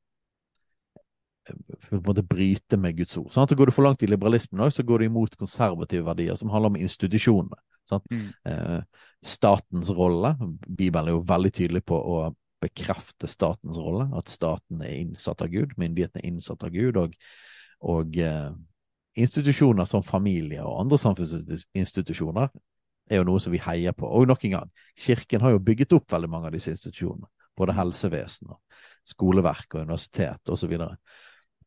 [1.49, 3.31] på en måte bryte med Guds ord.
[3.33, 3.51] Sant?
[3.51, 6.51] Og Går du for langt i liberalismen òg, så går du imot konservative verdier som
[6.53, 7.59] handler om institusjonene.
[8.11, 8.29] Mm.
[8.49, 10.35] Eh, statens rolle.
[10.67, 12.19] Bibelen er jo veldig tydelig på å
[12.63, 17.17] bekrefte statens rolle, at staten er innsatt av Gud, myndighetene er innsatt av Gud, og,
[17.83, 18.53] og eh,
[19.19, 22.53] institusjoner som familie og andre samfunnsinstitusjoner
[23.11, 24.07] er jo noe som vi heier på.
[24.07, 27.27] Og nok en gang, Kirken har jo bygget opp veldig mange av disse institusjonene.
[27.57, 30.63] Både helsevesen, og skoleverk og universitet osv.
[30.63, 30.95] Så, videre.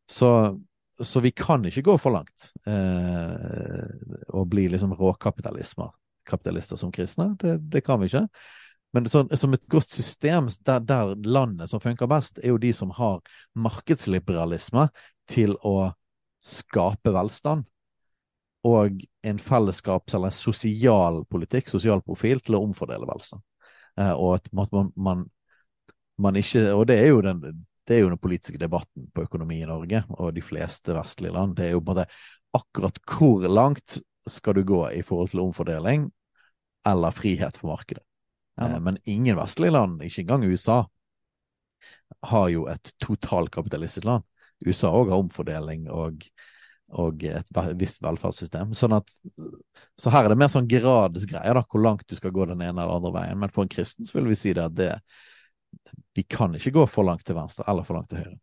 [0.09, 0.31] Så
[0.97, 5.91] så vi kan ikke gå for langt eh, og bli liksom råkapitalister
[6.27, 7.35] kapitalister som kristne.
[7.39, 8.27] Det, det kan vi ikke.
[8.93, 12.73] Men så, som et godt system der, der landet som funker best, er jo de
[12.73, 13.21] som har
[13.55, 14.87] markedsliberalisme
[15.29, 15.91] til å
[16.43, 17.65] skape velstand.
[18.67, 23.43] Og en fellesskaps- eller sosial politikk, sosial profil, til å omfordele velstand.
[23.99, 25.25] Eh, og at man, man,
[26.17, 29.61] man ikke Og det er jo den det er jo den politiske debatten på økonomi
[29.61, 31.55] i Norge og de fleste vestlige land.
[31.55, 32.07] Det er jo på en måte
[32.57, 36.09] akkurat hvor langt skal du gå i forhold til omfordeling
[36.87, 38.03] eller frihet for markedet.
[38.57, 38.75] Ja.
[38.75, 40.83] Eh, Men ingen vestlige land, ikke engang USA,
[42.21, 44.25] har jo et totalkapitalistisk land.
[44.65, 46.23] USA òg har omfordeling og,
[46.97, 48.73] og et visst velferdssystem.
[48.75, 49.11] Sånn at,
[49.99, 52.81] så her er det mer sånn gradsgreier, da, hvor langt du skal gå den ene
[52.81, 53.39] eller andre veien.
[53.43, 54.91] Men for en kristen så vil vi si det at det,
[56.15, 58.37] vi kan ikke gå for langt til venstre eller for langt til høyre.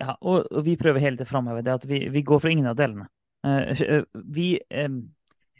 [0.00, 2.66] Ja, og, og vi prøver hele tiden framheve det at vi, vi går for ingen
[2.70, 3.06] av delene.
[3.46, 4.48] Eh, eh, vi,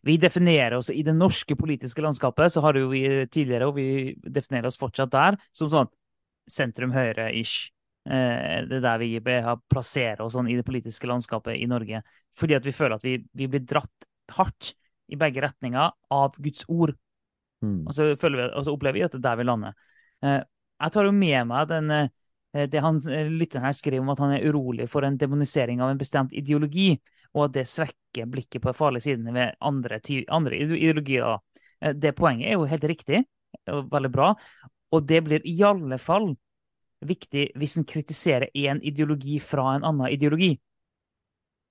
[0.03, 4.15] vi definerer oss i det norske politiske landskapet, så har jo vi tidligere, og vi
[4.25, 5.93] definerer oss fortsatt der, som sånn
[6.51, 7.71] sentrum-høyre-ish.
[8.05, 9.13] Eh, det er der vi
[9.47, 12.03] har plassert oss sånn i det politiske landskapet i Norge.
[12.37, 14.75] Fordi at vi føler at vi, vi blir dratt hardt
[15.13, 16.95] i begge retninger av Guds ord.
[17.65, 17.85] Mm.
[17.87, 19.79] Og så, vi, og så opplever vi at det er der vi lander.
[20.81, 24.19] Eh, jeg tar jo med meg den, eh, det han lytteren her skriver om at
[24.19, 27.01] han er urolig for en demonisering av en bestemt ideologi,
[27.35, 31.39] og at det svekker blikket på farlige sidene ved andre, andre ideologier.
[31.81, 33.25] Det poenget er jo helt riktig,
[33.67, 34.35] og veldig bra.
[34.93, 36.37] Og det blir i alle fall
[37.05, 40.55] viktig hvis en kritiserer én ideologi fra en annen ideologi.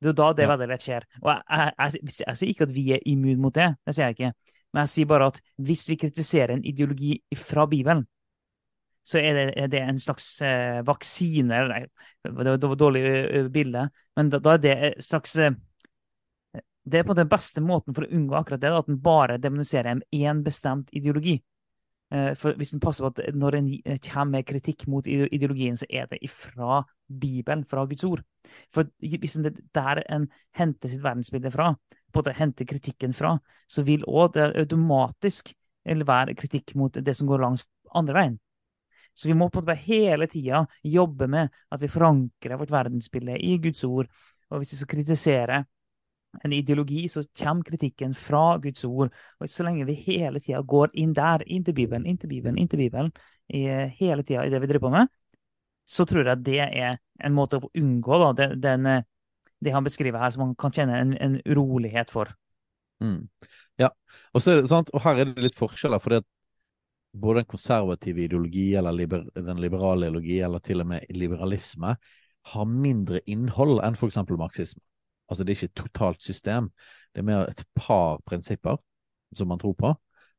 [0.04, 1.06] Det er da det veldig lett skjer.
[1.22, 4.12] Og jeg, jeg, jeg, jeg, sier ikke at vi er immune mot det, det sier
[4.12, 4.34] jeg ikke.
[4.74, 8.04] Men jeg sier bare at hvis vi kritiserer en ideologi fra Bibelen,
[9.04, 11.82] så er det, er det en slags eh, vaksine Nei,
[12.24, 15.52] det var dårlig uh, bilde, men da, da, er det en slags uh,
[16.84, 20.00] Det er på den beste måten for å unngå akkurat det, at en bare demoniserer
[20.16, 21.38] én bestemt ideologi.
[22.14, 25.78] Eh, for hvis en passer på at når en eh, kommer med kritikk mot ideologien,
[25.80, 28.22] så er det ifra Bibelen, fra Guds ord.
[28.74, 30.28] For hvis det der en
[30.60, 33.38] henter sitt verdensbilde fra, på en måte henter kritikken fra,
[33.68, 38.38] så vil òg det automatisk være kritikk mot det som går langs andre veien.
[39.14, 43.38] Så vi må på en måte hele tida jobbe med at vi forankrer vårt verdensbilde
[43.38, 44.10] i Guds ord.
[44.50, 45.64] Og hvis vi skal kritisere
[46.44, 49.14] en ideologi, så kommer kritikken fra Guds ord.
[49.40, 52.58] Og så lenge vi hele tida går inn der, inn til Bibelen, inn til Bibelen,
[52.58, 53.12] inn til Bibelen,
[53.54, 53.66] i,
[54.00, 55.12] hele tida i det vi driver på med,
[55.86, 59.04] så tror jeg det er en måte å unngå da, den, den,
[59.64, 62.32] det han beskriver her, som man kan kjenne en, en urolighet for.
[63.04, 63.28] Mm.
[63.82, 63.90] Ja,
[64.32, 66.02] og, så, og, her er det litt forskjeller.
[66.02, 66.16] for
[67.14, 71.96] både den konservative ideologi eller liber, den liberale ideologi eller til og med liberalisme
[72.54, 74.18] har mindre innhold enn f.eks.
[74.38, 74.82] marxisme.
[75.30, 76.70] Altså, det er ikke et totalt system.
[77.14, 78.82] Det er mer et par prinsipper
[79.34, 79.94] som man tror på,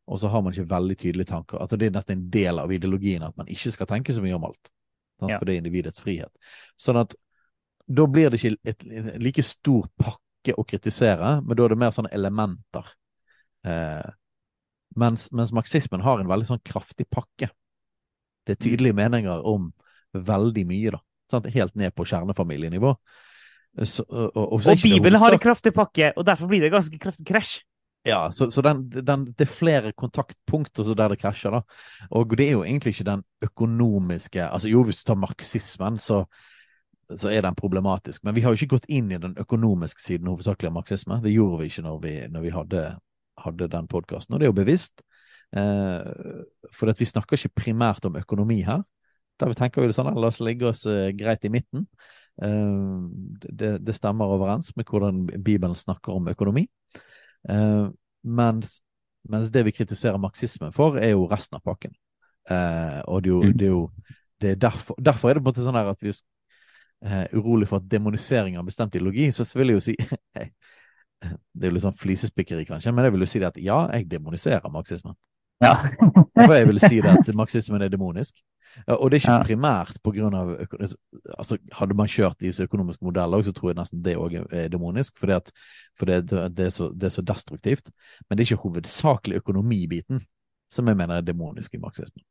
[0.06, 1.58] og så har man ikke veldig tydelige tanker.
[1.58, 4.36] Altså, det er nesten en del av ideologien at man ikke skal tenke så mye
[4.36, 4.70] om alt.
[5.22, 5.38] Ja.
[5.38, 6.30] For det er individets frihet.
[6.76, 7.14] Sånn at
[7.86, 11.80] da blir det ikke et, en like stor pakke å kritisere, men da er det
[11.80, 12.90] mer sånne elementer.
[13.64, 14.12] Eh,
[15.00, 17.50] mens, mens, marxismen har en veldig sånn kraftig pakke.
[18.44, 19.70] Det er tydelige meninger om
[20.14, 21.02] veldig mye, da.
[21.32, 21.48] Sant?
[21.54, 22.94] Helt ned på kjernefamilienivå.
[23.82, 27.26] Så, og, og, og Bibelen har en kraftig pakke, og derfor blir det ganske kraftig
[27.26, 27.62] krasj.
[28.04, 31.54] Ja, så, så den, den, det er flere kontaktpunkter der det krasjer.
[31.56, 31.62] da.
[32.12, 36.26] Og det er jo egentlig ikke den økonomiske altså Jo, hvis du tar marxismen, så,
[37.08, 38.24] så er den problematisk.
[38.24, 41.20] Men vi har jo ikke gått inn i den økonomiske siden hovedsakelig av marxisme.
[41.24, 42.84] Det gjorde vi ikke når vi, når vi hadde,
[43.44, 45.04] hadde, den podkasten, og det er jo bevisst.
[45.54, 46.42] Eh,
[46.74, 48.82] for vi snakker ikke primært om økonomi her.
[49.40, 51.86] Da vi tenker vi det sånn, la oss legge oss eh, greit i midten.
[52.42, 52.78] Eh,
[53.44, 56.66] det, det, stemmer overens med hvordan Bibelen snakker om økonomi.
[57.50, 57.86] Eh,
[58.24, 58.78] mens,
[59.28, 61.94] mens, det vi kritiserer marxismen for, er jo resten av pakken.
[62.50, 63.58] Eh, og det er jo, mm.
[63.58, 63.84] det er, jo
[64.40, 66.14] det er derfor, derfor, er det på en måte sånn at vi
[67.04, 69.94] er urolig for at demonisering av bestemt ideologi, så vil jeg jo si
[71.54, 73.84] Det er jo litt sånn flisespikkeri, kanskje, men jeg vil jo si det at ja,
[73.94, 75.14] jeg demoniserer marxismen.
[75.62, 75.76] Ja.
[76.34, 78.42] for jeg vil si det at marxismen er demonisk.
[78.90, 79.42] Og det er ikke ja.
[79.46, 80.48] primært på grunn av
[81.38, 85.14] altså, Hadde man kjørt disse økonomiske modeller, så tror jeg nesten det òg er demonisk,
[85.20, 85.54] for, det,
[85.98, 86.24] for det,
[86.56, 87.92] det, er så, det, er så, destruktivt.
[88.26, 90.24] Men det er ikke hovedsakelig økonomibiten
[90.72, 92.24] som jeg mener er demonisk i marxismen.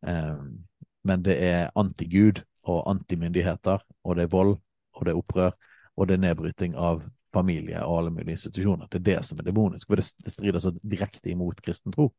[0.00, 0.62] Um,
[1.04, 4.56] men det er antigud og antimyndigheter, og det er vold,
[4.94, 5.50] og det er opprør,
[5.96, 7.02] og det er nedbryting av
[7.32, 8.88] familie og alle mulige institusjoner.
[8.90, 12.10] Det er det som er demonisk, for det strider så direkte imot kristen tro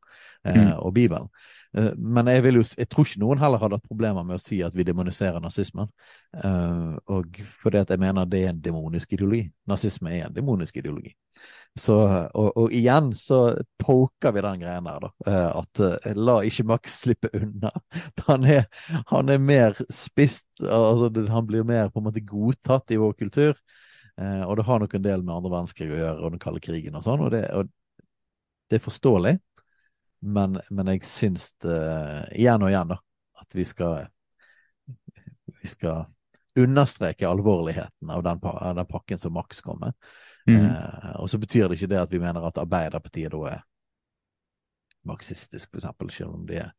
[0.46, 0.72] eh, mm.
[0.80, 1.30] og Bibelen.
[1.78, 4.62] Eh, men jeg, jo, jeg tror ikke noen heller hadde hatt problemer med å si
[4.66, 5.92] at vi demoniserer nazismen.
[6.38, 9.46] Eh, og fordi at jeg mener det er en demonisk ideologi.
[9.70, 11.14] Nazisme er en demonisk ideologi.
[11.80, 11.96] Så,
[12.38, 13.40] og, og, igjen så
[13.82, 15.10] poker vi den greien der, da.
[15.26, 17.72] Eh, at eh, la ikke Max slippe unna.
[18.28, 18.68] Han er,
[19.10, 23.58] han er mer spist, altså han blir mer på en måte godtatt i vår kultur.
[24.22, 26.64] Eh, og det har nok en del med andre verdenskrig å gjøre og den kalde
[26.64, 27.70] krigen og sånn, og, og
[28.70, 29.38] det, er forståelig.
[30.24, 31.80] Men, men jeg syns det,
[32.40, 33.00] igjen og igjen da,
[33.44, 34.06] at vi skal
[35.64, 36.06] vi skal
[36.56, 39.94] understreke alvorligheten av den, av den pakken som Max kom med.
[40.48, 40.66] Mm.
[40.66, 43.62] Eh, og så betyr det ikke det at vi mener at Arbeiderpartiet da er
[45.08, 46.72] marxistisk, for eksempel, selv om de er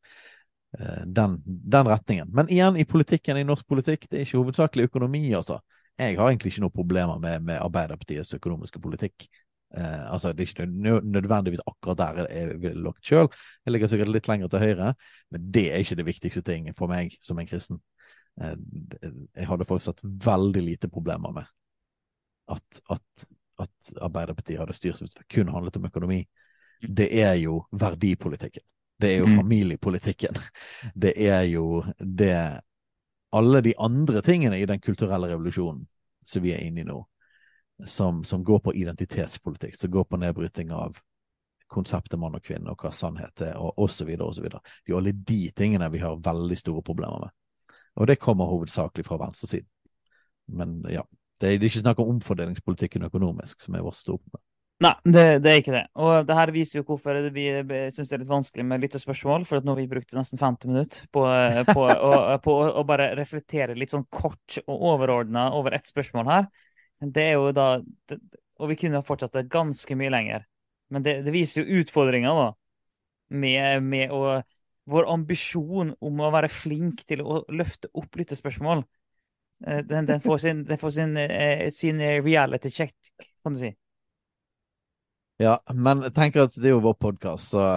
[0.78, 2.30] eh, den, den, retningen.
[2.32, 5.58] Men igjen, i politikken, i norsk politikk, det er ikke hovedsakelig økonomi, altså
[5.98, 9.26] jeg har egentlig ikke noen problemer med, med Arbeiderpartiets økonomiske politikk.
[9.76, 13.28] Eh, altså, Det er ikke nødvendigvis akkurat der jeg ville lagt sjøl.
[13.64, 14.94] Jeg ligger sikkert litt lenger til høyre,
[15.30, 17.80] men det er ikke det viktigste ting for meg som en kristen.
[18.40, 18.56] Eh,
[19.36, 21.44] jeg hadde fortsatt veldig lite problemer med
[22.48, 23.30] at, at
[23.62, 26.24] at Arbeiderpartiet hadde styrt hvis det kun handlet om økonomi.
[26.82, 28.64] Det er jo verdipolitikken.
[29.00, 29.36] Det er jo Mm.
[29.36, 30.34] familiepolitikken.
[30.94, 32.60] Det er jo det
[33.34, 35.82] Alle de andre tingene i den kulturelle revolusjonen
[36.24, 37.00] som vi er inne i nå,
[37.90, 41.00] som, som går på identitetspolitikk, som går på nedbryting av
[41.74, 44.46] konseptet mann og kvinne, og hva sannhet er, og osv., osv.
[44.46, 47.34] Det er alle de tingene vi har veldig store problemer med.
[47.98, 49.68] Og det kommer hovedsakelig fra venstresiden.
[50.54, 51.02] Men ja,
[51.40, 54.42] det er ikke snakk om omfordelingspolitikken økonomisk, som er vårt store problem.
[54.84, 55.82] Nei, det, det er ikke det.
[55.96, 57.44] Og det her viser jo hvorfor vi
[57.94, 59.46] syns det er litt vanskelig med lyttespørsmål.
[59.48, 61.22] For at nå har vi brukt nesten 50 minutter på,
[61.70, 62.10] på, å,
[62.44, 66.50] på å bare reflektere litt sånn kort og overordna over ett spørsmål her.
[67.04, 67.68] Det er jo da
[68.10, 68.18] det,
[68.60, 70.44] Og vi kunne ha fortsatt det ganske mye lenger.
[70.92, 72.50] Men det, det viser jo utfordringa, da.
[73.34, 74.42] Med, med å
[74.84, 78.82] Vår ambisjon om å være flink til å løfte opp lyttespørsmål.
[79.66, 82.92] eh, Den, den får sin, den får sin, eh, sin reality check,
[83.42, 83.70] kan du si.
[85.42, 87.74] Ja, men jeg tenker at det er jo vår podkast, så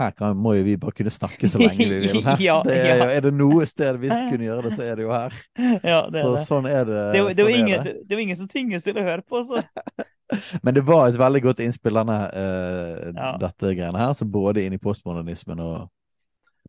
[0.00, 2.20] her kan, må jo vi bare kunne snakke så lenge vi vil.
[2.48, 3.08] Ja, det er, ja.
[3.10, 5.36] er det noe sted vi kunne gjøre det, så er det jo her.
[5.58, 6.44] Ja, det så det.
[6.48, 7.02] sånn er det.
[7.16, 7.94] Det det, sånn ingen, det.
[8.08, 9.64] det er ingen som tvinges til å høre på, så.
[10.64, 14.14] Men det var et veldig godt innspill, denne, uh, dette greiene her.
[14.14, 15.88] Så både inn i postmodernismen og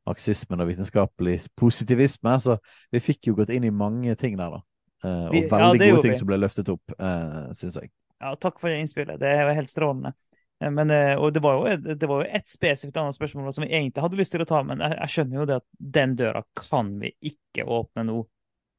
[0.08, 2.36] marxismen og vitenskapelig positivisme.
[2.42, 2.58] Så
[2.92, 4.64] vi fikk jo gått inn i mange ting der, da.
[5.06, 6.20] Uh, og Vi- veldig gode ting vi.
[6.20, 7.94] som ble løftet opp, uh, syns jeg.
[8.22, 9.19] Ja, takk for innspillet.
[9.22, 10.13] Det var helt strålende.
[10.61, 13.53] Eh, Men, eh, og det var, jo, et- det var jo et spesifikt annet spørsmål
[13.53, 15.65] som vi egentlig hadde lyst til å ta, men jeg, jeg skjønner jo det at
[15.80, 18.19] den døra kan vi ikke åpne nå.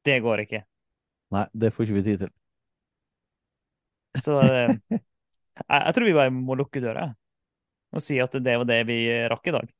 [0.03, 0.63] Det går ikke.
[1.33, 2.31] Nei, det får ikke vi tid til.
[4.23, 5.01] Så eh, jeg,
[5.69, 7.09] jeg tror vi bare må lukke døra
[7.93, 9.71] og si at det var det vi rakk i dag.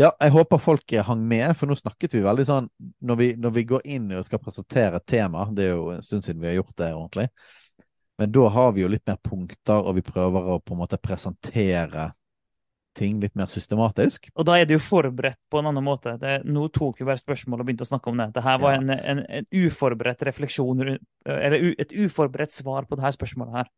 [0.00, 2.68] Ja, jeg håper folk hang med, for nå snakket vi veldig sånn
[3.04, 6.04] Når vi, når vi går inn og skal presentere et tema, det er jo en
[6.06, 7.26] stund siden vi har gjort det ordentlig,
[8.20, 10.98] men da har vi jo litt mer punkter, og vi prøver å på en måte
[11.00, 12.10] presentere
[12.98, 14.28] ting litt mer systematisk.
[14.34, 16.16] Og da er det jo forberedt på en annen måte.
[16.20, 18.26] Det, nå tok vi bare spørsmål og begynte å snakke om det.
[18.34, 18.80] Dette var Ja.
[18.80, 20.82] en, en, en uforberedt refleksjon,
[21.24, 23.70] eller et uforberedt svar på dette spørsmålet her.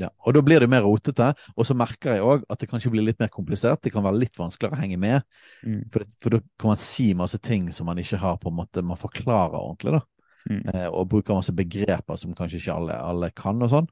[0.00, 2.92] Ja, og da blir det mer rotete, og så merker jeg òg at det kanskje
[2.92, 3.82] blir litt mer komplisert.
[3.84, 5.24] Det kan være litt vanskeligere å henge med,
[5.66, 5.82] Mm.
[5.92, 8.84] for, for da kan man si masse ting som man ikke har på en måte,
[8.84, 10.00] man forklarer ordentlig, da.
[10.48, 10.62] Mm.
[10.72, 13.90] Eh, og bruker masse begreper som kanskje ikke alle, alle kan og sånn.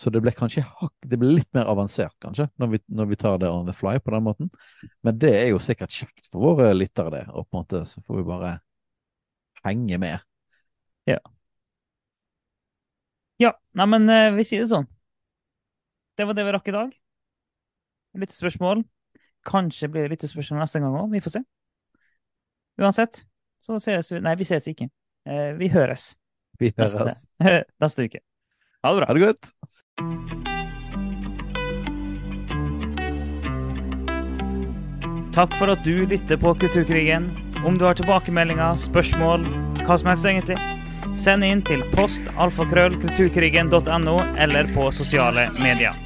[0.00, 0.64] Så det ble kanskje
[1.04, 3.98] det ble litt mer avansert, kanskje, når vi, når vi tar det on the fly
[4.00, 4.48] på den måten.
[5.04, 7.26] Men det er jo sikkert kjekt for våre lyttere, det.
[7.34, 8.54] Og på en måte så får vi bare
[9.66, 10.24] henge med.
[11.08, 11.20] Ja,
[13.40, 14.88] Ja, nei, men eh, vi sier det sånn.
[16.18, 16.90] Det var det vi rakk i dag.
[18.20, 18.82] Litt spørsmål.
[19.48, 21.06] Kanskje blir det litt spørsmål neste gang òg.
[21.14, 21.42] Vi får se.
[22.80, 23.22] Uansett,
[23.64, 24.90] så ses vi Nei, vi ses ikke.
[25.30, 26.16] Eh, vi høres
[26.60, 27.24] Vi neste, høres.
[27.82, 28.20] neste uke.
[28.84, 29.06] Ha det bra.
[29.06, 29.44] Ha det godt.
[35.30, 37.30] Takk for at du lytter på Kulturkrigen.
[37.64, 39.44] Om du har tilbakemeldinger, spørsmål,
[39.84, 40.58] hva som helst egentlig,
[41.16, 45.96] send inn til post alfakrøll kulturkrigen.no eller på sosiale medier.